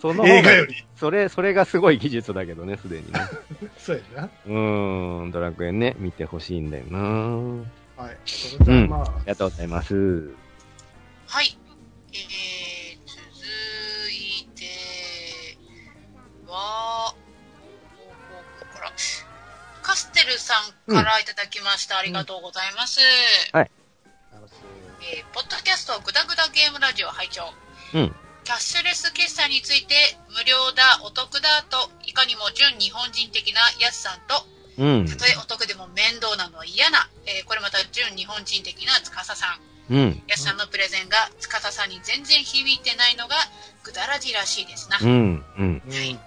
[0.00, 0.74] その映画より。
[0.96, 3.20] それ、それがすごい技術だけどね、すでにね。
[3.78, 4.28] そうやな。
[4.46, 6.98] うーん、ドラクエね、見てほしいんだよな
[8.02, 8.16] はい。
[8.26, 10.30] それじゃあまあ、ありがとうございます。
[11.26, 11.56] はい。
[12.12, 14.66] えー、続いて
[16.46, 17.14] は、
[18.80, 18.92] ら、
[19.82, 20.54] カステルさ
[20.88, 21.98] んからいただきました。
[21.98, 23.00] ありがとうございます。
[23.54, 23.70] えー
[25.32, 27.42] ポッドキャストグダグダゲームラジオ拝聴。
[27.94, 29.94] うんキャッシュレス決済について
[30.28, 34.46] 無料だ、お得だと、いかにも純日本人的なやすさんと、
[34.78, 35.06] うん。
[35.06, 39.60] たとえお得でも面倒なのは嫌な、えーこれまた純日本人的な司さん。
[39.88, 40.22] うん。
[40.26, 43.36] やすさんのプレゼンが司さんに全然響いてないのが
[43.82, 44.98] ぐだらじらしいですな。
[45.00, 45.08] うん。
[45.08, 45.82] うん。
[45.84, 46.20] うん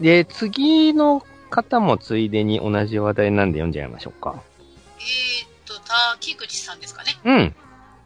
[0.00, 4.42] で、次の方もついでに同じ話題なんで読んじゃいましょうか。
[4.98, 5.78] えーっと、
[6.18, 7.12] 滝口さんですかね。
[7.24, 7.34] うん。
[7.34, 7.54] あり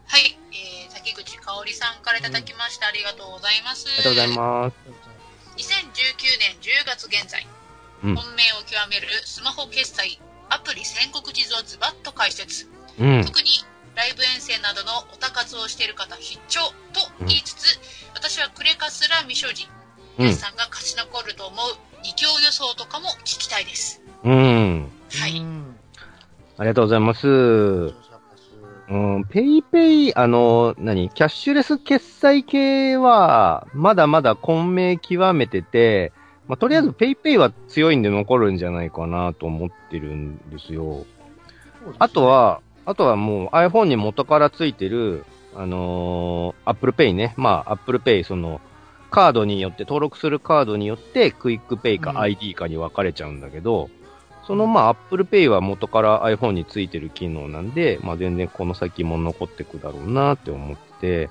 [0.07, 0.37] はい。
[0.51, 2.87] えー、滝口香織さんからいただきました。
[2.87, 3.85] ありがとうございます。
[3.97, 4.75] がとうございます。
[5.57, 7.45] 2019年10月現在、
[8.03, 12.67] うん本命を極めるスマホ決済アプリ戦国地図をズバッと解説。
[12.99, 13.23] うん。
[13.25, 13.49] 特に
[13.97, 16.61] ライブ遠征などのオタ活をしている方必聴
[16.93, 17.79] と言いつつ、
[18.13, 19.67] 私はクレカすら未所持。
[20.19, 21.57] うんさんが勝ち残ると思う
[22.03, 24.01] 二強予想とかも聞きたいです。
[24.23, 24.89] うん。
[25.11, 25.41] はい。
[26.59, 27.27] ありがとうございます。
[27.27, 36.13] うん、ペイペイ、あの、何、キャッシュレス決済系は、まだまだ混迷極めてて、
[36.47, 41.05] まあ、とりあえずペイペイは強いんで残るんじゃないかなと思ってるんですよ。
[41.99, 47.33] あと、は、あとはもう iPhone に元からついてる、あのー、Apple Pay ね。
[47.35, 48.61] まあ、Apple Pay、その、
[49.11, 53.89] カードによって、登録するカードによって、クイックペイかうん iD かに分かれちゃうんだけど、
[54.45, 61.29] そのまあ、Apple Pay は元から iPhone についてる機能なんで、まあ全然この先も残ってくだろうなって思って、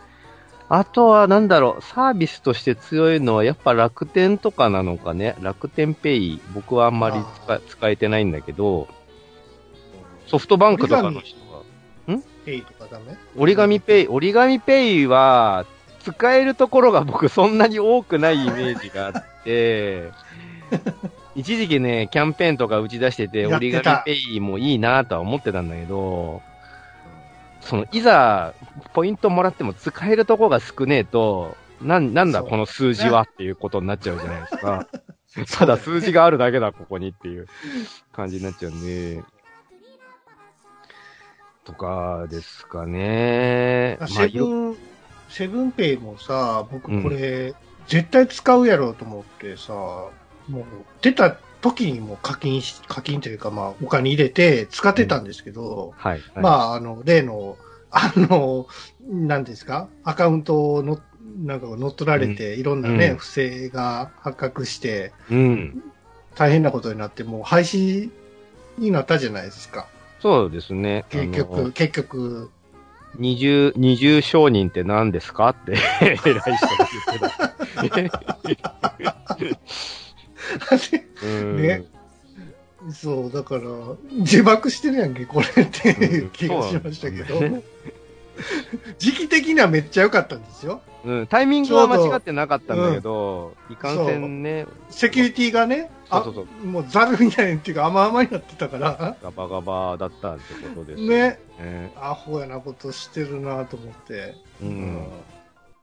[0.69, 5.37] あとはなんだろう、サービスとして強いのはやっぱ楽天とかなのかね。
[5.41, 8.89] 楽天ペイ、僕はあんまり使使えてないんだけど、
[10.27, 11.46] ソフトバンクとかの人は、
[12.47, 13.17] ペイとかダメ？
[13.37, 15.67] 折り紙ペイ、折り紙ペイは、
[16.03, 20.13] 使えるところが僕そんなに多くないイメージがあって、
[21.35, 26.43] 一時期ね、キャンペーンとか打ち出してて、折り紙ペイもいいなとは思ってたんだけど、
[27.61, 28.55] その、いざ、
[28.95, 34.87] ポイントもらっても使えるとこが少ねえと、なん、なんだこの数字はっていうことになっちゃうじゃないですか。
[35.59, 37.49] ただ数字があるだけだ、ここにっていう
[38.13, 39.23] 感じになっちゃうんで。
[41.67, 43.97] とかですかね。
[44.01, 44.77] まあセブン、
[45.29, 47.55] セブンペイもさ、僕これ、
[47.89, 50.65] 絶対使うやろうと思ってさ、もう
[51.03, 56.13] 出た時にもう課金し、課金というかまあお金入れて使ってたんですけど、はい。
[56.13, 57.57] はい、まああの、例の、
[57.91, 58.67] あの、
[59.09, 59.89] 何ですか？
[60.05, 61.01] アカウントをの、
[61.45, 65.83] なんか乗っ取られて、いろんなね、うん不正が発覚して、うん。
[66.37, 68.11] 大変なことになって、もう廃止
[68.79, 69.89] になったじゃないですか。
[70.27, 71.05] そうですね。
[71.09, 72.51] 結あ局、の結局、
[73.17, 75.51] 二重、二重承認って何ですか？
[75.51, 76.57] って、偉い人が言
[77.95, 79.57] ってた。
[81.23, 81.63] うん。
[81.63, 81.85] ね
[82.93, 83.63] そう、だから、
[84.13, 87.41] 自爆してるやんけ、これっていう気がしましたけど、
[88.99, 90.81] 時期的にはめっちゃ良かったんですよ。
[91.05, 100.43] うん、タイミングは間違ってなかったんだけど、いかんせんね、セキュリティがね、あそうそうそうもうザルみたいにっていうか甘々になってたから、ガバガバだったって
[100.75, 101.93] ことですよね、ね。
[102.01, 104.35] アホやなことしてるなと思って。
[104.61, 105.07] ううんん。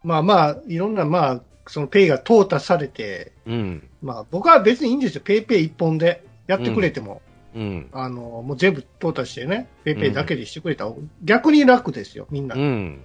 [0.04, 3.88] まあまあ、いろんな、まあ、そのペイが淘汰されて、うん。
[4.02, 5.22] まあ僕は別にいいんですよ。
[5.24, 7.22] ペイペイ一本でやってくれても。
[7.56, 7.90] うん。
[7.92, 12.56] あの、もう全部淘汰してね、ペイペイだけでしてくれたら、逆に楽ですよ、みんな。
[12.56, 13.04] うん。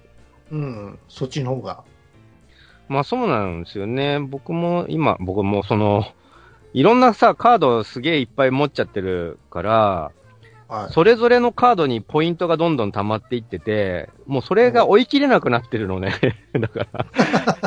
[0.51, 1.83] うん、そっちの方が。
[2.87, 4.19] まあそうなんですよね。
[4.19, 6.05] 僕も今、僕もその、
[6.73, 10.11] いろんなさ、カードすげえいっぱい持っちゃってるから、
[10.69, 10.93] はい。
[10.93, 16.13] それぞれのカードにポイントがどんどん溜まっていってて、もうそれが追い切れなくなってるのね。
[16.53, 17.05] だから、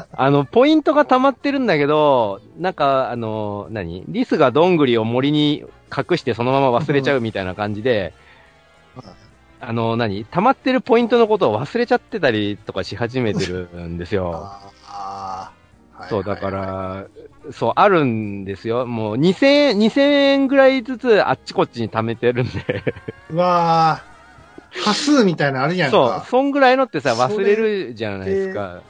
[0.14, 4.04] あの、ポイントが溜まってるんだけど、なんか、あの、何？
[4.06, 8.14] リスがどんぐりを森に隠してそのまま忘れちゃうみたいな感じで、
[9.60, 10.24] あの、何？
[10.24, 14.32] 溜まってるポイントのことを忘れちゃってたりとかし始めてるんですよ。
[14.34, 17.06] ああー、そう、だから、
[17.50, 18.86] そう、あるんですよ。
[18.86, 22.84] もう2000円、2000円ぐらいずつあっちこっちに貯めてるんで。
[23.30, 26.26] うわー、端数みたいなのあるやんそう、か。
[26.28, 28.82] そんぐらいのってさ、忘れるじゃないですか。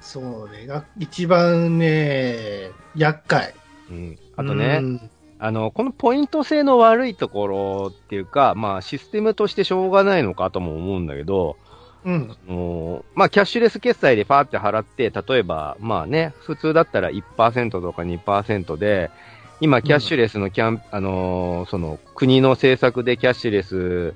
[0.00, 3.54] それが一番ね、厄介。
[3.90, 4.18] うん。
[4.36, 11.58] あとね、うんあの、このポイント制の悪いところっていうか、まあ、システムとしてしょうがないのかとも思うんだけど、
[12.04, 12.30] うん。
[12.48, 19.10] あのまあ、キャッシュレス決済でパーって払って、例えば、まあね、普通だったら1%とか2%で、
[19.60, 24.14] 今、キャッシュレスのキャン、あのーその、国の政策でキャッシュレス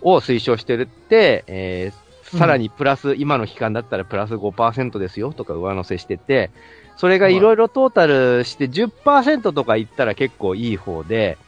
[0.00, 6.50] を推奨してるって、えーさらにプラス、今の期間だったらプラス5%ですよとか上乗せしてて、
[6.96, 11.38] それがいろいろトータルして10%とかいったら結構いい方で、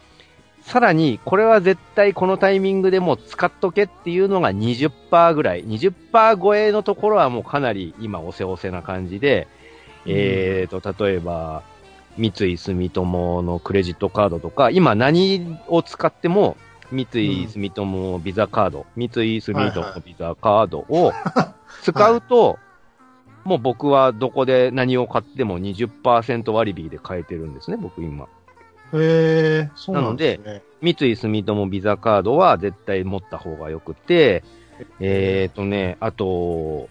[0.69, 5.65] さらに、これは絶対このタイミングでもう使っとけっていうのが20%ぐらい。
[5.65, 9.49] 20%超えのところはもうかなり今おせおせな感じで、
[10.05, 11.63] えーと、例えば、
[12.19, 16.59] 三井住友のクレジットカードとか、今何を使っても、
[16.93, 21.15] 三井住友ビザカード、三井住友ビザカードを
[21.83, 22.59] 使うと、
[23.45, 28.29] もう僕はどこで何を買っても20%割引で買えてるんですね、僕今。
[28.95, 30.63] へえ、そうなんですね。
[30.81, 34.45] 三井住友ビザカードは絶対持った方がよくて、
[35.01, 36.89] えっ、ー、とね、あと、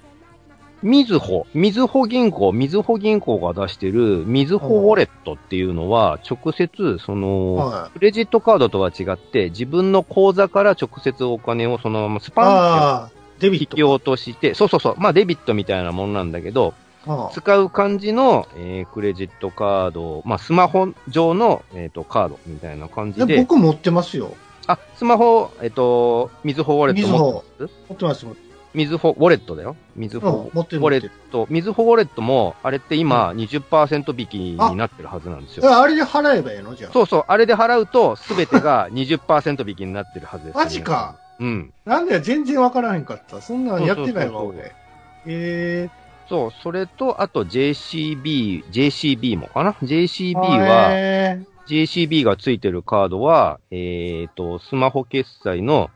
[0.83, 12.31] みずほ、みずほ銀行、みずほ銀行が出してるみずほウォレットっていうのは、直接、その、はクレジットカードとは違って、自分の口座から直接お金をそのままスい。
[12.31, 16.86] パンっああ、デビットて引き落として、そうそうそう、まあデビットみたいなものなんだけど、あ
[17.33, 24.35] 使う感じの、えークレジットカード、まあスマホ上の、えー、とカードみたいな感じあで、僕持ってますよ。
[24.67, 27.73] あ、スマホ、えっと、みずほウォレット持ってます？
[27.89, 28.25] 持ってます。
[28.25, 29.75] 持ってみずほウォレットだよ。
[29.95, 31.47] みずうんほウォレット。
[31.49, 35.67] みずほウォレットも、あれって今20%引きになってるはずなんですよ。
[35.71, 36.75] ああれで払えばいいの？
[36.75, 36.91] じゃあ。
[36.91, 41.15] そうそう、あれで払うと、すべてが20%引きになってるはずです、マジか。
[41.39, 41.73] うん。
[41.85, 43.41] なんで全然わからへんかった。
[43.41, 45.89] そんなんやってないわ、そうそう
[46.29, 50.67] そうそれと、あと JCB、JCB もかな ?JCB ー。
[50.67, 55.89] は、へ JCB がついてるカードは、えっ、と、スマホ決済の、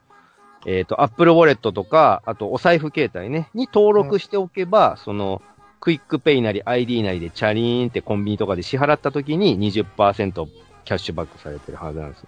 [0.65, 5.41] えっ、と、Apple Wallet とか、あとおサイフケータイね、に登録しておけば、その、
[5.79, 10.47] クイックペイなり ID なりでチャリーンってコンビニとかで支払った時に20%
[10.86, 12.27] キャッシュバックされてるはずなんですよ。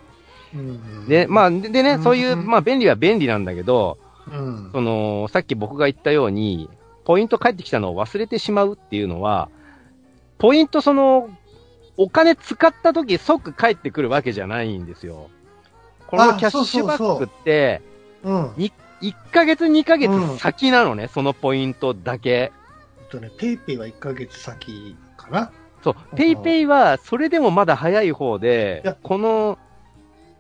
[0.56, 3.98] うんで、まあ、ででね、うんそういう、まあ便利は便利なんだけど、
[4.32, 4.70] うん。
[4.72, 6.70] その、さっき僕が言ったように、
[7.06, 9.50] ポイント返ってきたのを忘れてしまうっていうのは、
[10.38, 11.30] ポイントその、
[11.96, 15.30] お金使った時即返ってくるわけじゃないんですよ。
[16.08, 17.82] このあキャッシュバックって、
[18.24, 18.46] うん。
[18.52, 18.74] 1
[19.32, 22.30] ヶ月2ヶ月先なのね、そのポイントだけ。
[22.30, 22.52] え
[23.06, 25.52] っとね、ペイペイは1ヶ月先かな。
[25.84, 29.58] そうう、んペイペイは、それでもまだ早い方でこの、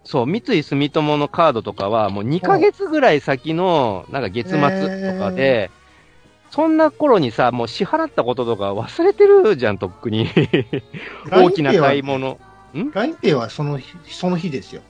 [0.05, 5.69] そう、三井住友のカードとかは、もう2ヶ月ぐらい先の、なんか月末とかで、
[6.53, 10.29] そんな頃にさ、もう支払ったこととか忘れてるじゃん、とっくに。
[11.31, 12.37] 大きな買い物。
[12.75, 14.83] LINEPay はその日、その日ですよ。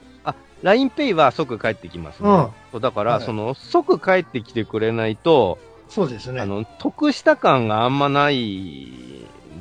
[0.61, 2.30] LINEPay は即帰ってきますね。
[2.30, 5.57] うんそうだから、はいその、即帰ってきてくれないと、
[5.88, 6.41] そうですね。
[6.41, 8.89] あの、得した感があんまない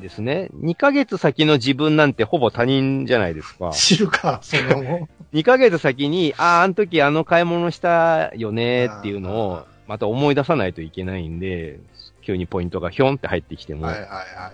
[0.01, 0.49] ですね。
[0.59, 3.69] 2ヶ月先の自分なんてほぼ他人じゃないですか。
[3.69, 11.79] 知るか、その、 2ヶ月先に、ああ、あの時あの買い物したよねっていうのを、また思い出さないといけないんで、
[12.23, 13.85] 急にポイントがひょんって入ってきても。
[13.85, 14.53] はいはいはいはい。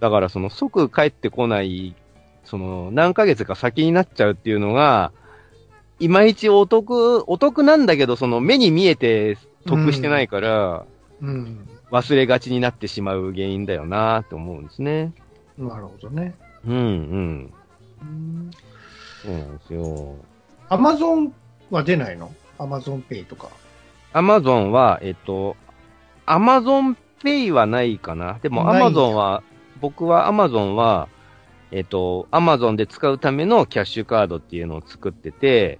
[0.00, 1.94] だからその即帰ってこない、
[2.44, 5.12] その何ヶ月か先になっちゃうっていうのが、
[5.98, 10.86] いまいちお得、お得なんだけど、その目に見えて得してないから、
[11.20, 11.68] うん。
[11.90, 15.12] 忘れがちになってしまう原因だよなって思うんですね。
[15.58, 16.34] なるほどね。
[16.64, 18.50] うんうん。
[19.22, 20.16] そうなんですよ。
[20.68, 21.34] アマゾン
[21.70, 22.32] は出ないの？
[22.58, 23.48] アマゾンペイとか。
[24.12, 25.56] アマゾンは、えっと、
[26.26, 28.38] アマゾンペイはないかな。
[28.42, 29.42] でもアマゾンは、
[29.80, 31.08] 僕はアマゾンは、
[31.70, 35.78] えっと、アマゾンで使うためのキャッシュカードっていうのを作ってて、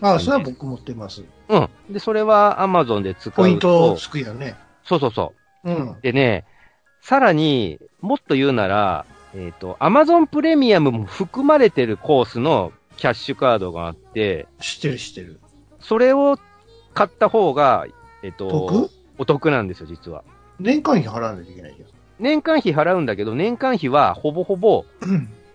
[0.00, 1.24] ああ、それは僕持ってます。
[1.48, 1.68] うん。
[1.90, 3.42] で、それはアマゾンで使うと。
[3.42, 4.56] ポイントつくよね。
[4.84, 5.34] そうそうそ
[5.64, 5.96] うんう。。
[6.02, 6.44] でね、
[7.00, 15.40] さらに、もっと言うなら、えっ、と、アマゾンプレミアムも含まれてるコースのキャッシュカードがあって、知ってる知ってる。
[15.80, 16.38] それを
[16.94, 17.86] 買った方が、
[18.22, 18.90] えっ、と、得？
[19.18, 20.22] お得なんですよ、実は。
[20.60, 21.86] 年間費払わないといけないよ。
[22.18, 24.84] 年間費払うんだけど、年間費はほぼほぼ、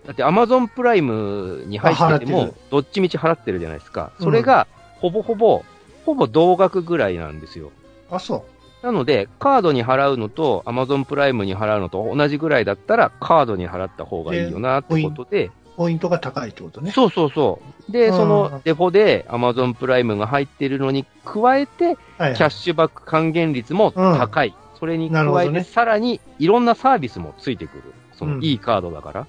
[0.06, 4.12] だってアマゾンプライムに入っててあ払ってもる、どっちみち払ってるじゃないですか。
[4.20, 4.66] それが、
[5.00, 5.64] ほぼほぼ、
[6.04, 7.70] ほぼ同額ぐらいなんですよ。
[8.10, 8.44] あ、そ
[8.82, 15.50] なので、カードに払うのと、アマゾンプライムに払うのと同じぐらいだったら、カードに払った方がいいよなってことで、う。
[15.76, 16.90] ポイントが高いってことね。
[16.92, 17.92] そうそうそう。
[17.92, 21.96] で、うんそのデフォでアマゾンプライムが入ってるのに加えて。
[22.18, 24.54] キャッシュバック還元率も高い。
[24.84, 27.82] それに加えて、さらにいろんなサービスもついてくる。
[28.12, 29.26] その、うんいいカードだから。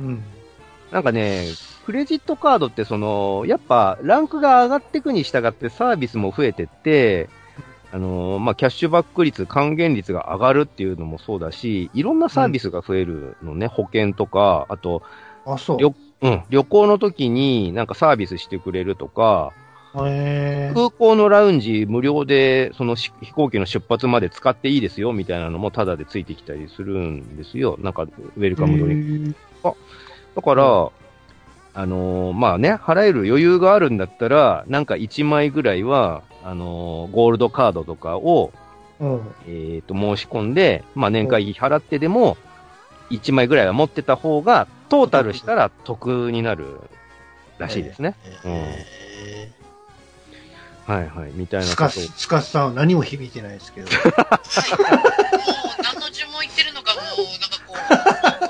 [0.00, 0.24] うん。
[0.90, 1.46] なんかね、
[1.86, 7.28] クレジットカードってその、やっぱランクが上がっていくに従ってサービスも増えてって、
[7.92, 15.02] あのーまあ、キャッシュバック率、還元率が上がるっていうのもそうだし、いろんなサービスが増えるのね、保険とか、あと、
[15.46, 15.78] あ、そう。
[15.78, 19.52] 旅うん、旅行の時になんかサービスしてくれるとか、
[20.74, 27.76] 空港のラウンジ無料で、そのし飛行機の出発まで使っていいですよ、みたいなのもタダでついてきたりするんですよ。
[27.80, 29.74] なんか、ウェルカムドリンク
[30.34, 30.90] だから、
[31.74, 38.52] あのーまあね、払える余裕があるんだったら、なんか1枚ぐらいは、あのーゴールドカードとかを、
[39.00, 39.20] うん。
[39.46, 42.36] えっ、と、申し込んで、まあ年会費払ってでも、
[43.10, 46.80] 1枚ぐらいは持ってた方が、トータルしたら得になる
[47.58, 48.16] らしいですね。
[48.44, 49.52] へ
[50.88, 53.88] はいはい、みたいーなことをスカス、スカスさんは何も響いてないですけど。
[53.88, 54.04] はい。
[54.06, 54.14] もう
[55.82, 57.74] 何の呪文言ってるのかもう、なんかこ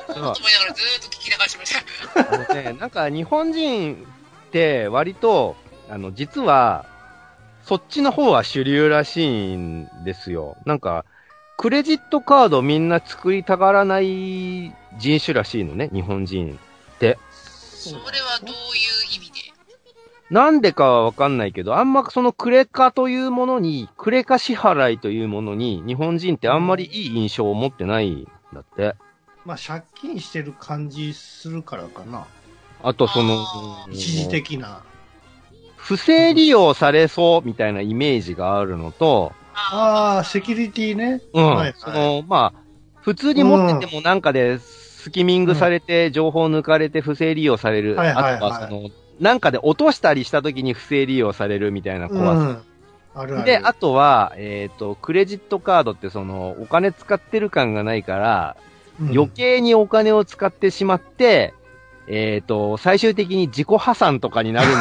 [0.08, 1.74] う、 と思いながらずーっと聞き流してまし
[2.14, 2.34] た。
[2.34, 4.06] あのね、なんか日本人
[4.46, 5.56] って割と、
[5.90, 6.86] あの、実は、
[7.64, 10.56] そっちの方は主流らしいんですよ。
[10.64, 11.04] なんか、
[11.56, 16.56] クレジットカードみんな作りたがらない人種らしいのね、日本人。
[17.00, 18.52] それはどういう
[19.16, 19.47] 意味で？
[20.30, 28.94] なんでかはわかんないけど、あんまそのクレカというものに、クレカ支払いというものに、日本人ってあんまりいい印象を持ってないんだって。
[29.46, 32.26] まあ、借金してる感じするからかな。
[32.82, 34.82] あとそのあ、一時的な。
[35.76, 41.20] 不正利用されそうみたいなイメージがあるのと、あああ、セキュリティね。
[41.32, 41.46] うん。
[41.46, 42.60] はいはいその、まあ、
[43.00, 47.96] 普通に持っててもなんかで、スキミングされて、情報抜かれて不正利用される。
[47.96, 48.90] はいはいはいあとは、その、
[49.20, 52.42] なんかで落としたりした時に不正利用されるみたいなう怖さ。
[52.42, 52.62] ん。
[53.14, 53.44] あるある。
[53.44, 58.68] で、あとは、えっ、と、クレジットカードってその、お金使ってる感がないから、うん
[59.10, 61.54] 余計にお金を使ってしまって、
[62.08, 64.74] えっ、と、最終的に自己破産とかになるみ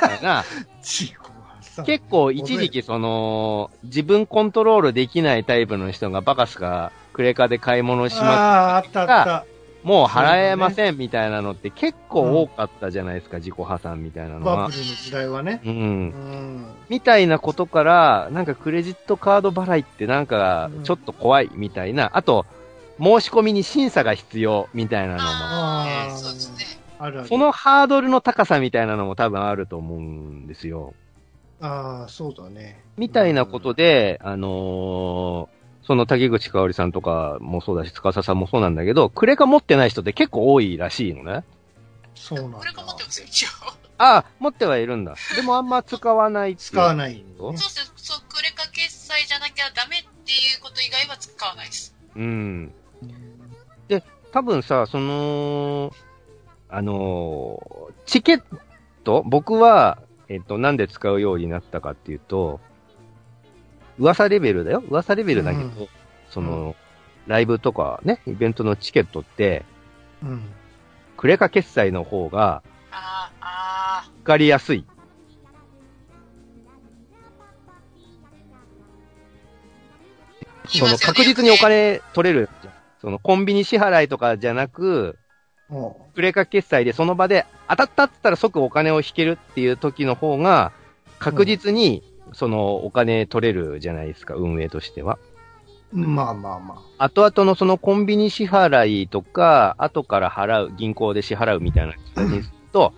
[0.00, 0.44] たいな、
[0.80, 9.44] 自己破産結構一時期その、自分コントロールできないタイプの人がバカスカクレカで買い物しまああ、あったあった。
[9.82, 14.72] もう払えませんみたいなのって結構多かったじゃないですか、自己破産みたいなのはバブ。
[14.72, 15.60] ルの時代はね。
[15.64, 15.76] うんう。
[15.78, 16.64] ん。
[16.88, 22.46] みたいなことから、なんかクレジットカード払いってなんかちょっと怖いみたいな、あと、
[22.98, 26.56] 申し込みに審査が必要みたいなのも、ああそうですね。
[27.00, 27.28] あるある。
[27.28, 30.94] そのハードルの高さみたいなのも多分あると思うんですよ。
[31.60, 32.84] ああ、そうだね。
[32.96, 41.44] みたいなことで、あのーその竹口香織さんとかもそうだし、司さんもそうなんだけど、クレカ持ってない人って結構多いらしいのね。
[42.14, 43.48] そうなんだこれが持ってますよ、一応。
[43.98, 45.14] ああ、持ってはいるんだ。
[45.36, 51.94] でもあんま使わない使わないよそうですそう、クレカ決済じゃなきゃダメっていうこと以外は使わないです。
[52.14, 52.72] うん。
[53.88, 55.92] で、多分さ、その、
[56.68, 58.42] あのーチケッ
[59.04, 62.60] ト僕は、えっ、と、なんで使うようになったかっていうと、
[64.02, 65.88] 噂レベルだよ噂レベルだけど、うん
[66.28, 66.74] その、
[67.26, 69.64] ライブとかね、イベントのチケットって、
[70.22, 70.42] うん。
[71.16, 74.84] クレカ決済の方が、ああ、あわかりやすい。
[74.88, 74.92] あ。
[80.68, 82.48] その確実にお金取れる。
[83.00, 85.18] そのコンビニ支払いとかじゃなく、
[85.68, 90.72] もクレカ決済でその場で当たったって言ったら即お金を引けるっていう時の方が、
[91.18, 92.02] 確実に
[92.32, 95.18] そのお金取れるじゃないですか、運営としては。
[95.92, 102.92] う、まあまあま後々のそのコンビニ支払いとか、後から払う、銀行で支払うみたいな感じにすると、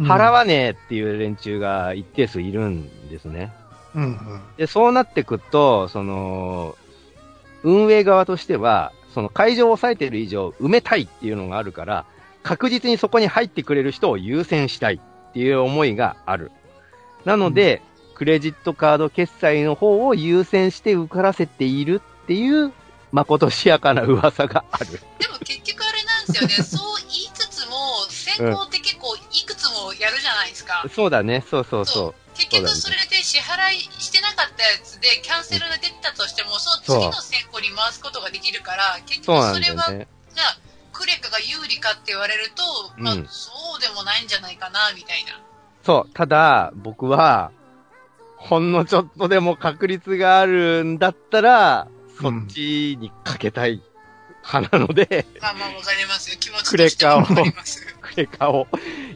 [0.00, 0.02] あ。
[0.02, 3.52] 払わねえっていう連中が一定数いるんですね。
[3.94, 4.40] うんうん。
[4.56, 6.76] で、そうなってくと、その、
[7.64, 12.04] 運営側としては、その会場を抑えてる以上、埋めたいっていうのがあるから、
[12.42, 16.52] 確実にそこに入ってくれる人を優先したいっていう思いがある。
[17.24, 17.82] なので、
[18.18, 22.72] クレジットカード決済の方を優先して受からせているっていう、
[23.12, 24.86] まことしやかな噂がある。
[25.20, 26.54] でも結局あれなんですよね。
[26.66, 30.84] そう言いつつも、先行って結構いくつもやるじゃないですか。
[30.92, 32.14] そうだね、そうそうそう。
[32.34, 40.08] 結局それで支払いしてなかったやつでキャンセルが出たとしても、そのそう次の先行に回すことができるから、結局それは、ね。
[40.34, 40.58] じゃあ、
[40.92, 42.64] クレカが有利かって言われると、
[42.96, 45.40] まあ、うんそうでもないんじゃないかな、みたいな。
[45.86, 46.10] そう。
[46.14, 47.52] ただ、僕は、
[48.38, 51.88] ほんのちょっとでも確率があるんだったら、
[52.20, 53.82] そっちにかけたい
[54.44, 56.36] 派なので、まあまあわかりますよ。
[56.40, 57.96] 気持ちクレとしてはカをわかります。
[58.00, 58.66] クレカを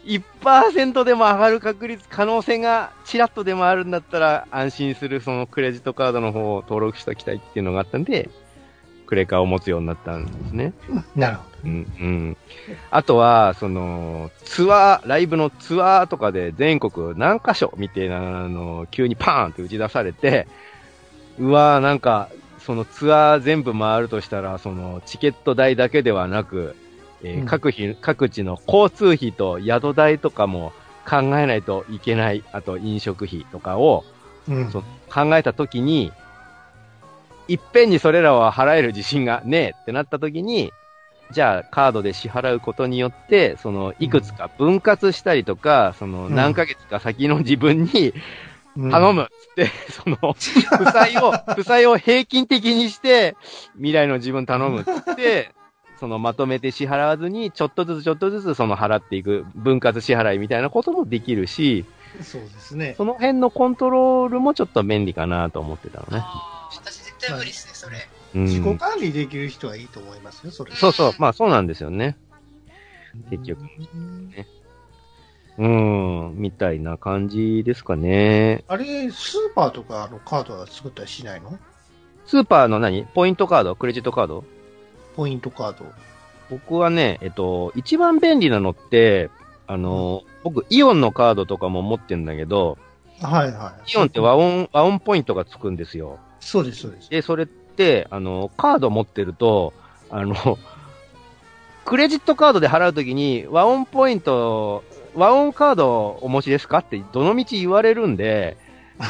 [0.05, 8.29] 1%でも上がる確率、可能性がちらっとでもあるんだったら安心するそのクレジットカードの方を登録しておきたいっていうのがあったんで、
[9.13, 10.73] クレカを持つようになったんですね。
[11.15, 12.37] なるほうん、うん。
[12.91, 20.49] あとは、その、ツアー、ライブのツアーとかで全国何箇所みたいなのを急にパーンって打ち出されて、
[21.39, 26.75] うわーなんか、そのツアー全部回るとしたら、そのチケット代だけではなく、
[27.23, 30.73] えーうん各費、各地の交通費と宿代とかも
[31.07, 34.05] 考えないといけない、あと飲食費とかを
[34.49, 34.55] ど。
[34.55, 34.71] うん。
[34.73, 36.13] 考えたときに、
[37.49, 40.73] いっぺんにそれらを払える自信がねえってなったときに、
[41.33, 48.15] じゃあカードで支払うことによって、そのいくつか分割したりとか、そのうん何ヶ月か先の自分に
[48.77, 53.37] うん頼むっつって、その、負債を、 負債を平均的にして、
[53.75, 55.51] 未来の自分頼むっつって、
[56.01, 61.85] そのまとめて支払わずに、ちょっとずつちょっとずつその払っていく分割支払いみたいなこともできるし、
[62.23, 62.95] そうですね。
[62.97, 66.19] その辺のコントロールもちょっと便利かなと思ってたのね。
[66.19, 67.97] ああ、私絶対無理ですね、それ。
[68.35, 70.75] うん自己管理できる人はいいと思いますよ、それ。
[70.75, 72.17] そうそう、まあそうなんですよね。
[73.31, 73.61] 結局。
[75.59, 78.65] うん、みたいな感じですかね。
[78.69, 81.59] あれ、スーパーとかのカードは作ったりしないの？
[82.25, 83.05] スーパーの何？
[83.05, 83.77] ポイントカード？
[83.77, 84.45] クレジットカード？
[85.15, 85.85] ポイントカード。
[86.49, 89.29] 僕はね、えっと、一番便利なのって、
[89.67, 92.79] あの、僕、イオンのカードとかも持ってんだけど、
[93.21, 93.93] はいはい。
[93.93, 96.19] イオンって和音、和音ポイントがつくんですよ。
[96.43, 97.09] そうです、そうです。
[97.09, 99.73] で、それって、あの、カード持ってると、
[100.11, 100.59] あの、
[101.87, 104.85] クレジットカードで払うときに、和音ポイント、
[105.15, 108.57] 和音カードお持ちですかって、どの道言われるんで、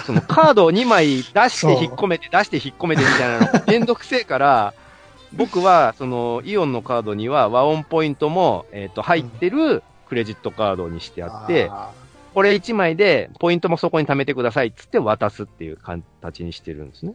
[0.07, 4.74] そのカードを2枚出して 引っ込めて、出して引っ込めてみたいなの、めんどくせえから、
[5.33, 11.91] 僕は、その、イオンのカードには和音ポイントも、えっ、と、入ってるクレジットカードにしてあって、あ
[12.35, 17.14] これ1枚で、ポイントもそこに貯めてくださいっつって渡すっていう形にしてるんですね。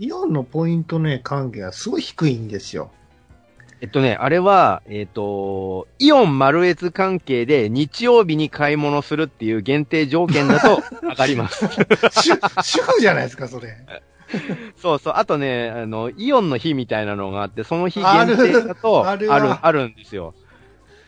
[0.00, 2.90] ーイオンのポイントね、還元はすごい低いんですよ。
[3.82, 11.66] えっとね、あれは、えっ、と、イオン丸越関係で日曜日に買い物するっていう限定条件だと 上がります。
[12.10, 12.32] 主
[12.62, 13.76] 主婦じゃないですか、それ。
[14.76, 15.12] そうそう。
[15.16, 20.34] あとね、あの、イオンの日みたいなのがあって、その日限定だと、ある、あるあるんですよ。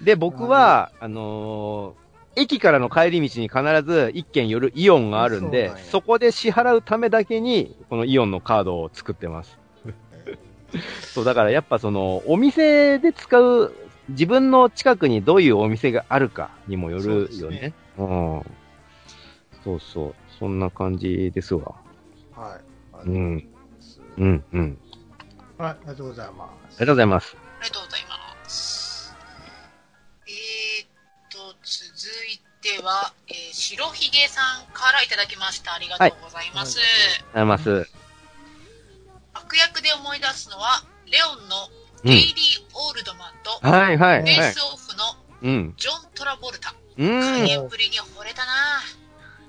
[0.03, 9.59] で、僕は、あのー駅からの帰り道に必ず一軒寄るイオンがあるんで、そこで支払うためだけに、このイオンのカードを作ってます。
[11.15, 13.75] そう、だからやっぱその、お店で使う、
[14.09, 17.75] 自分の近くにどういうお店があるかにもよるよね。
[17.99, 18.43] うん。
[19.65, 20.15] そうそう。
[20.39, 21.75] そんな感じですわ。
[22.35, 22.59] は
[23.05, 23.09] い。
[23.09, 23.49] うん。
[24.17, 24.79] うん、うん。
[25.59, 26.55] はい、ありがとうございます。
[26.77, 27.37] ありがとうございます。
[27.37, 28.08] ありがとうございます。
[32.61, 35.75] 続いては、えー、白ひげさんからいただきました。
[35.75, 36.79] ありがとうございます。
[36.79, 37.91] はいありがとうございます。
[39.35, 41.57] 悪役で思い出すのは、レオンの
[42.05, 42.35] うんゲイリー・
[42.75, 44.61] オールドマンと、はいはいはいフェイス。
[44.63, 45.05] オフの
[45.43, 45.75] うん。
[45.77, 46.75] ジョン・トラボルタ。
[46.99, 47.21] うん。
[47.21, 48.53] 加い減ぶりに惚れたな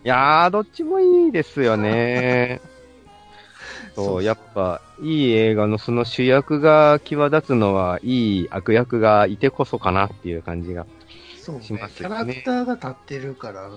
[0.04, 2.62] やー、どっちもいいですよね。
[3.96, 10.86] そう、やっぱ、いい映画のその主役が際立つのは、いい悪役がいてこそかなっていう感じが。
[11.52, 11.64] そうね。
[11.64, 13.74] しますよねキャラクターが立ってるからなう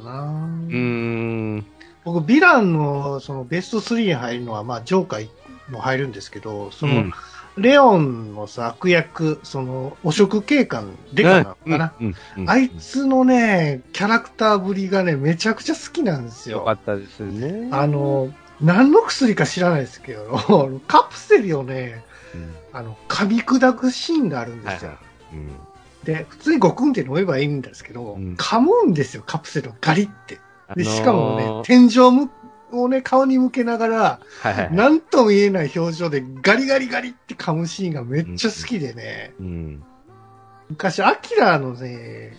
[0.70, 1.66] ーん。
[2.04, 5.28] 僕、ヴィランのそのベスト3に入るのは、まあ、ジョーカー
[5.70, 7.12] も入るんですけど、その、うん
[7.56, 12.14] レオンのさ、悪役、その、汚職警官、デカなのかな、うん。
[12.38, 16.58] うんあいつのね、キャラクターぶりがね、めちゃくちゃ好きなんですよ。
[16.58, 17.68] よかったですね。
[17.70, 22.02] あの、何の薬か知らないですけど、 カプセルをね、
[22.34, 24.92] うん、あの、噛み砕くシーンがあるんですよ。
[24.92, 25.50] はいうん。
[26.04, 30.34] で、普通にゴクンって飲めばいいんですけど、うん噛むんですよ、カプセルをガリって。
[30.36, 32.30] で、あのーしかもね、天井む
[32.72, 34.74] をね、顔に向けながら、はいはいはい。
[34.74, 39.82] なんとも言えない表情でガリガリガリって噛むシーンがめっちゃ好きでね、うん。
[40.70, 42.36] 昔、アキラのね、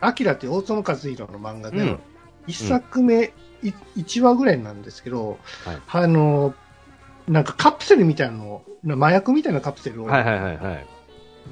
[0.00, 1.98] アキラって大友和弘の漫画で、うん
[2.48, 3.32] 一作目、
[3.64, 6.54] い一話ぐらいなんですけど、はいあの、
[7.26, 10.86] なんかカプセルみたいなのを、麻薬みたいなカプセルを、はいはいはいはい。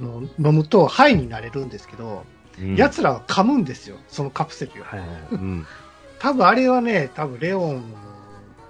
[0.01, 2.25] の飲むとハイになれるんですけど、
[2.59, 4.85] うん奴らは噛むんですよ、そのカプセルを。
[4.85, 5.09] はいはい。
[5.33, 5.67] うん。
[6.21, 7.83] 多分あれはね、多分レオン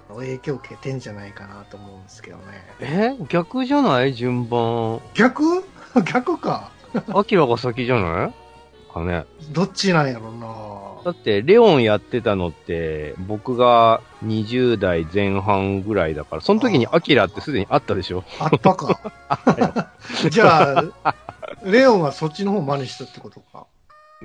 [0.09, 2.43] の影響を受けてんじゃないかなと思うんですけどね。
[2.79, 3.15] え？
[3.29, 4.13] 逆じゃない？
[4.15, 4.99] 順番。
[5.13, 5.63] 逆？
[6.11, 6.71] 逆か。
[7.13, 8.33] アキラが先じゃない？
[8.93, 9.25] かね。
[9.51, 10.31] どっちなんやろ
[11.05, 18.23] だって、レオンやってたのって、僕が20代前半ぐらいだから、その時にアキラってすでにあったでしょ？
[18.39, 18.45] な。
[18.47, 19.91] あったか。
[20.31, 21.15] じゃあ、
[21.63, 23.67] レオンはそっちの方真似したってことか？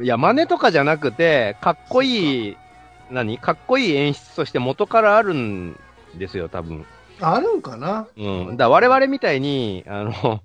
[0.03, 2.57] いや、真似とかじゃなくて、かっこいい、
[3.11, 3.37] 何？
[3.37, 5.79] かっこいい演出として元からあるん
[6.17, 6.87] ですよ、多分。
[7.21, 8.07] あるんかな？
[8.17, 8.57] うん。
[8.57, 10.41] だ我々みたいに、あの、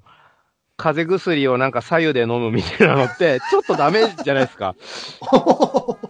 [0.77, 4.75] 風邪薬をなんか左右で飲むみたいなのって、 ちょっとダメじゃないですか。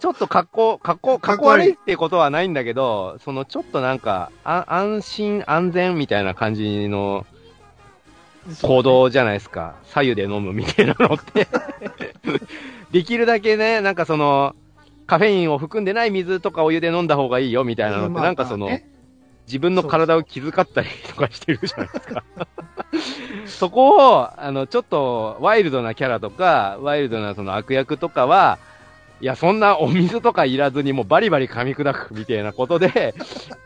[0.00, 7.24] ちょっと格好、格好、格好悪いってことはないんだけど、そのちょっとなんか、あ安心安全みたいな感じの
[8.60, 9.76] 行動じゃないですか。
[9.84, 11.46] 左右で飲むみたいなのって。
[12.90, 14.56] できるだけね、なんかその、
[15.06, 18.68] カフェインを含んでない水とかお湯で飲んだ方がいいよみたいなのって、まあなんかその
[19.46, 22.24] 自分の体を気遣ったりとかしてるじゃないですか。
[23.46, 28.58] そこを、あの、ちょっと、ワイルドなキャラとか、ワイルドなその悪役とかは、
[29.20, 33.14] いや、そんなお水とかいらずにもうバリバリ噛み砕くみたいなことで、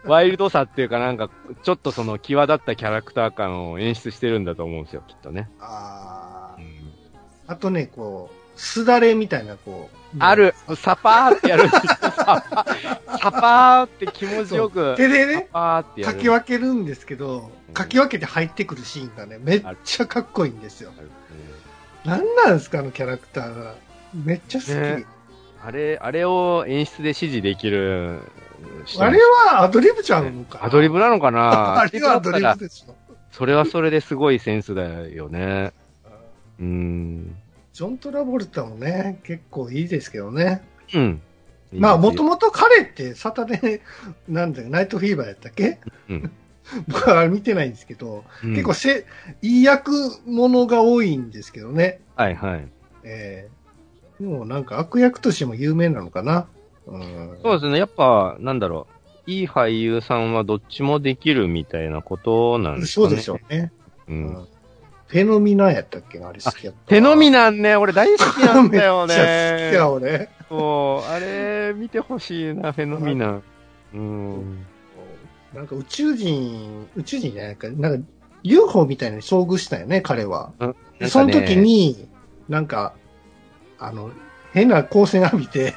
[0.04, 1.28] ワイルドさっていうかなんか、
[1.62, 5.48] ちょっとその際立ったキャラクター感を演出してるんだと思うんですよ、きっとね。
[5.60, 6.90] あーうん
[7.50, 9.99] あとね、こう、すだれみたいな、こう。
[10.18, 11.88] ある、サパーってやるんですよ。
[12.00, 16.14] サパー、サパーって気持ちよく、サ手でね、パーってやる。
[16.14, 20.92] かき分けるんですけど、かき分けて入ってくるシーンがね、めっちゃかっこいいんですよ。
[22.04, 23.74] なんなんですか、あのキャラクターが。
[24.12, 24.68] めっちゃ好き。
[24.70, 25.04] ね
[25.62, 28.20] あれ、あれを演出で指示できる
[28.86, 31.80] 人あれはアドリブちゃうのかなアドリブなのかな？
[31.80, 32.94] あれはアドリブですよ。
[33.30, 35.72] それはそれですごいセンスだよね。
[36.58, 37.36] うーん。
[37.80, 40.60] ジョン・トラボルタもね、結構いいですけどね。
[40.92, 41.22] うん。
[41.72, 43.80] まあ、もとももと彼ってサタデー、
[44.28, 45.78] なんだよ、ナイトフィーバーやったっけ？
[46.10, 46.30] うん。
[46.88, 49.06] 僕は見てないんですけど、結構せ、
[49.40, 49.92] いい役
[50.26, 52.02] ものが多いんですけどね。
[52.16, 52.68] はいはい。
[53.02, 56.48] ええでもなんか悪役としても有名なのかな。
[56.86, 57.38] うん。
[57.42, 57.78] そうですね。
[57.78, 58.88] やっぱ、なんだろ
[59.26, 59.30] う。
[59.30, 63.06] いい俳優さんはどっちもできるみたいなことなんですかね。
[63.08, 63.72] そうでしょうね。
[64.06, 64.12] う。
[64.12, 64.48] うんん。
[65.10, 66.18] フェノミナやったっけ？
[66.20, 66.94] なあれ好きやった。
[66.94, 69.80] フェノミナンね、俺大好きなんだよ めっちゃ好きや、ね。
[69.82, 70.28] 俺。
[70.48, 73.42] そう、あれ、見てほしいな、フェノミナン。
[73.94, 74.66] うん。
[75.52, 78.08] なんか宇宙人、宇宙人じゃないか、なんか
[78.44, 80.52] UFO みたいに遭遇したよね、彼は。
[80.60, 82.08] うんでその時、に、
[82.48, 82.92] なんか、
[83.78, 84.10] あの、
[84.52, 85.74] 変な光線浴びて、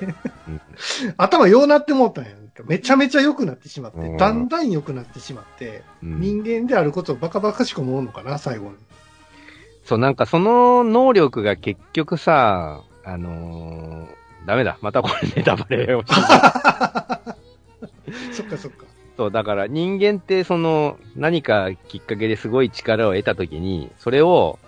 [0.48, 0.62] うん
[1.18, 2.32] 頭ようなってもうたんや。
[2.68, 8.76] めちゃめちゃ良くなってしまって、うんだんだん良くなってしまって、うん人間であることをバカバカしく思うのかな、最後に。
[9.86, 14.78] そう、なんかその能力が結局さ、あのーダメだ。
[14.82, 16.14] またこれネタバレをして
[18.34, 18.86] そっかそっか。
[19.16, 24.60] そう、だから人間ってその何かきっかけですごい力を得たときに、それを、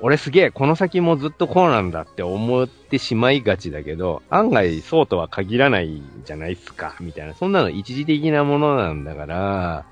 [0.00, 7.34] 俺すげえ、この先もずっとこうなんだって思ってしまいがちだけど、案外そうとは限らないじゃないっすか、みたいな。
[7.34, 9.84] そんなの一時的なものなんだから、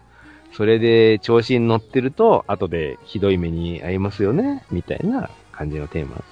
[0.57, 6.25] それで調子に乗ってると、後でひどい目に遭いますよね、みたいな感じのテーマ。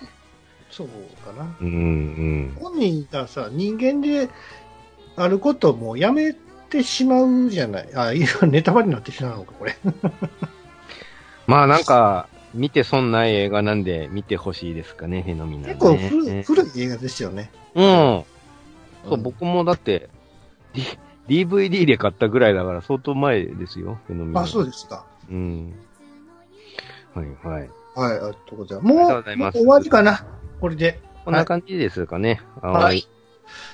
[0.70, 0.88] そう
[1.22, 1.54] かな。
[1.60, 2.56] うん、うん。
[2.58, 4.30] 本人がさ、人間で
[5.16, 6.34] あることをもうやめ
[6.70, 7.94] てしまうじゃない。
[7.94, 9.76] あ、いや、ネタバレになってしまうのか、これ。
[11.46, 15.74] まあなんか、見て損ない映画なんで見てほしいですかね、フェノミナル、ね。
[15.74, 17.50] 結構古い映画ですよね。
[17.74, 17.84] うん。
[17.84, 18.24] そ
[19.10, 20.08] う、うん僕もだって、
[21.28, 24.46] DVD で買ったぐらいだから相当前ですよ、フェノミナル。
[24.46, 25.04] あ、そうですか。
[25.30, 25.72] うん。
[27.14, 27.70] はい、はい。
[27.94, 28.94] はい、ありがとうございます。
[28.94, 30.26] もう、もう終わりかな？
[30.60, 31.00] これで。
[31.24, 32.40] こんな感じですかね。
[32.60, 32.72] は。
[32.72, 33.08] はいい。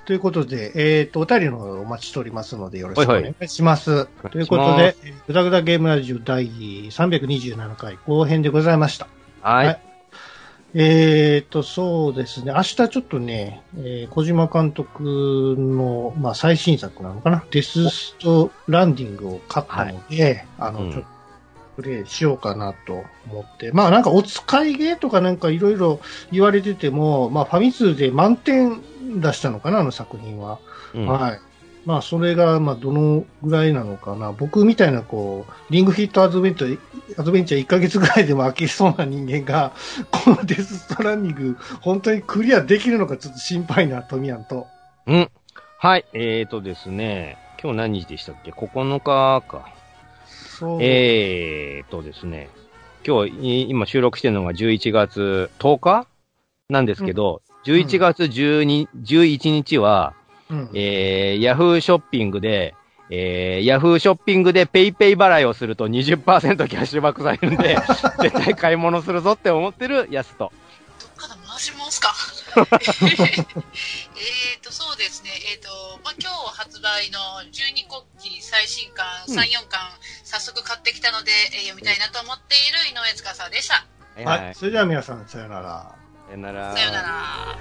[0.05, 4.07] ということで、えっ、と、お便りの方お待ちしておりますので、よろしくお願いします。
[4.31, 9.09] ということで、えーぐだぐだゲームラジオ第327回後編でございました。
[9.43, 9.67] はい。
[9.67, 9.90] はい
[10.73, 12.53] えっ、と、そうですね。
[12.53, 17.45] 明日ちょっとね、えー小島監督の、まあ、最新作なのかな？
[17.51, 21.09] デスストランディングを買ったので、あの、うんちょっと、
[21.77, 23.73] プレイしようかなと思って。
[23.73, 26.01] まあ、なんか、お使いゲーとかなんかいろいろ
[26.31, 28.81] 言われてても、まあ、ファミ通で満点
[29.21, 30.59] 出したのかな、あの作品は。
[30.95, 31.41] うんはい。
[31.87, 34.33] まあ、それが、まあ、どのぐらいなのかな。
[34.33, 39.73] 僕みたいな、こう、リングフィットアドベンチャー、アドベンチャー1ヶ月ぐらいでも飽きそうな人間が、
[40.13, 44.67] このデスストランディング、本当にクリアできるのかちょっと心配な、トミヤンと。
[45.07, 45.31] うん。
[45.79, 46.05] はい。
[46.13, 49.69] えーとですね、今日何日でしたっけ ?9 日か。
[50.27, 50.79] そう。
[50.83, 52.51] えーとですね、
[53.07, 56.07] 今日、い今収録してるのが11月10日
[56.69, 60.15] なんですけど、11月12、11日は、
[60.51, 62.75] うん、えー、ヤフーショッピングで、
[63.11, 67.77] えー、ヤフーショッピングでペイペイ払いをすると20%キャッシュバックされるんで、
[68.23, 70.53] 絶対買い物するぞって思ってるやすと。
[71.19, 72.15] どっから回しますか？
[72.57, 72.67] えっ
[74.63, 75.31] と、そうですね。
[75.53, 75.69] えっ、と、
[76.05, 77.19] まあ、今日発売の
[77.53, 79.81] 12国旗最新刊うん3、4巻、
[80.25, 83.85] 早速買ってきたので、えー読みたいなと思っている井上司でした。
[84.25, 84.55] はい。
[84.55, 85.95] それでは皆さん、さよなら。
[86.29, 86.73] さよなら。
[86.77, 87.59] さよなら。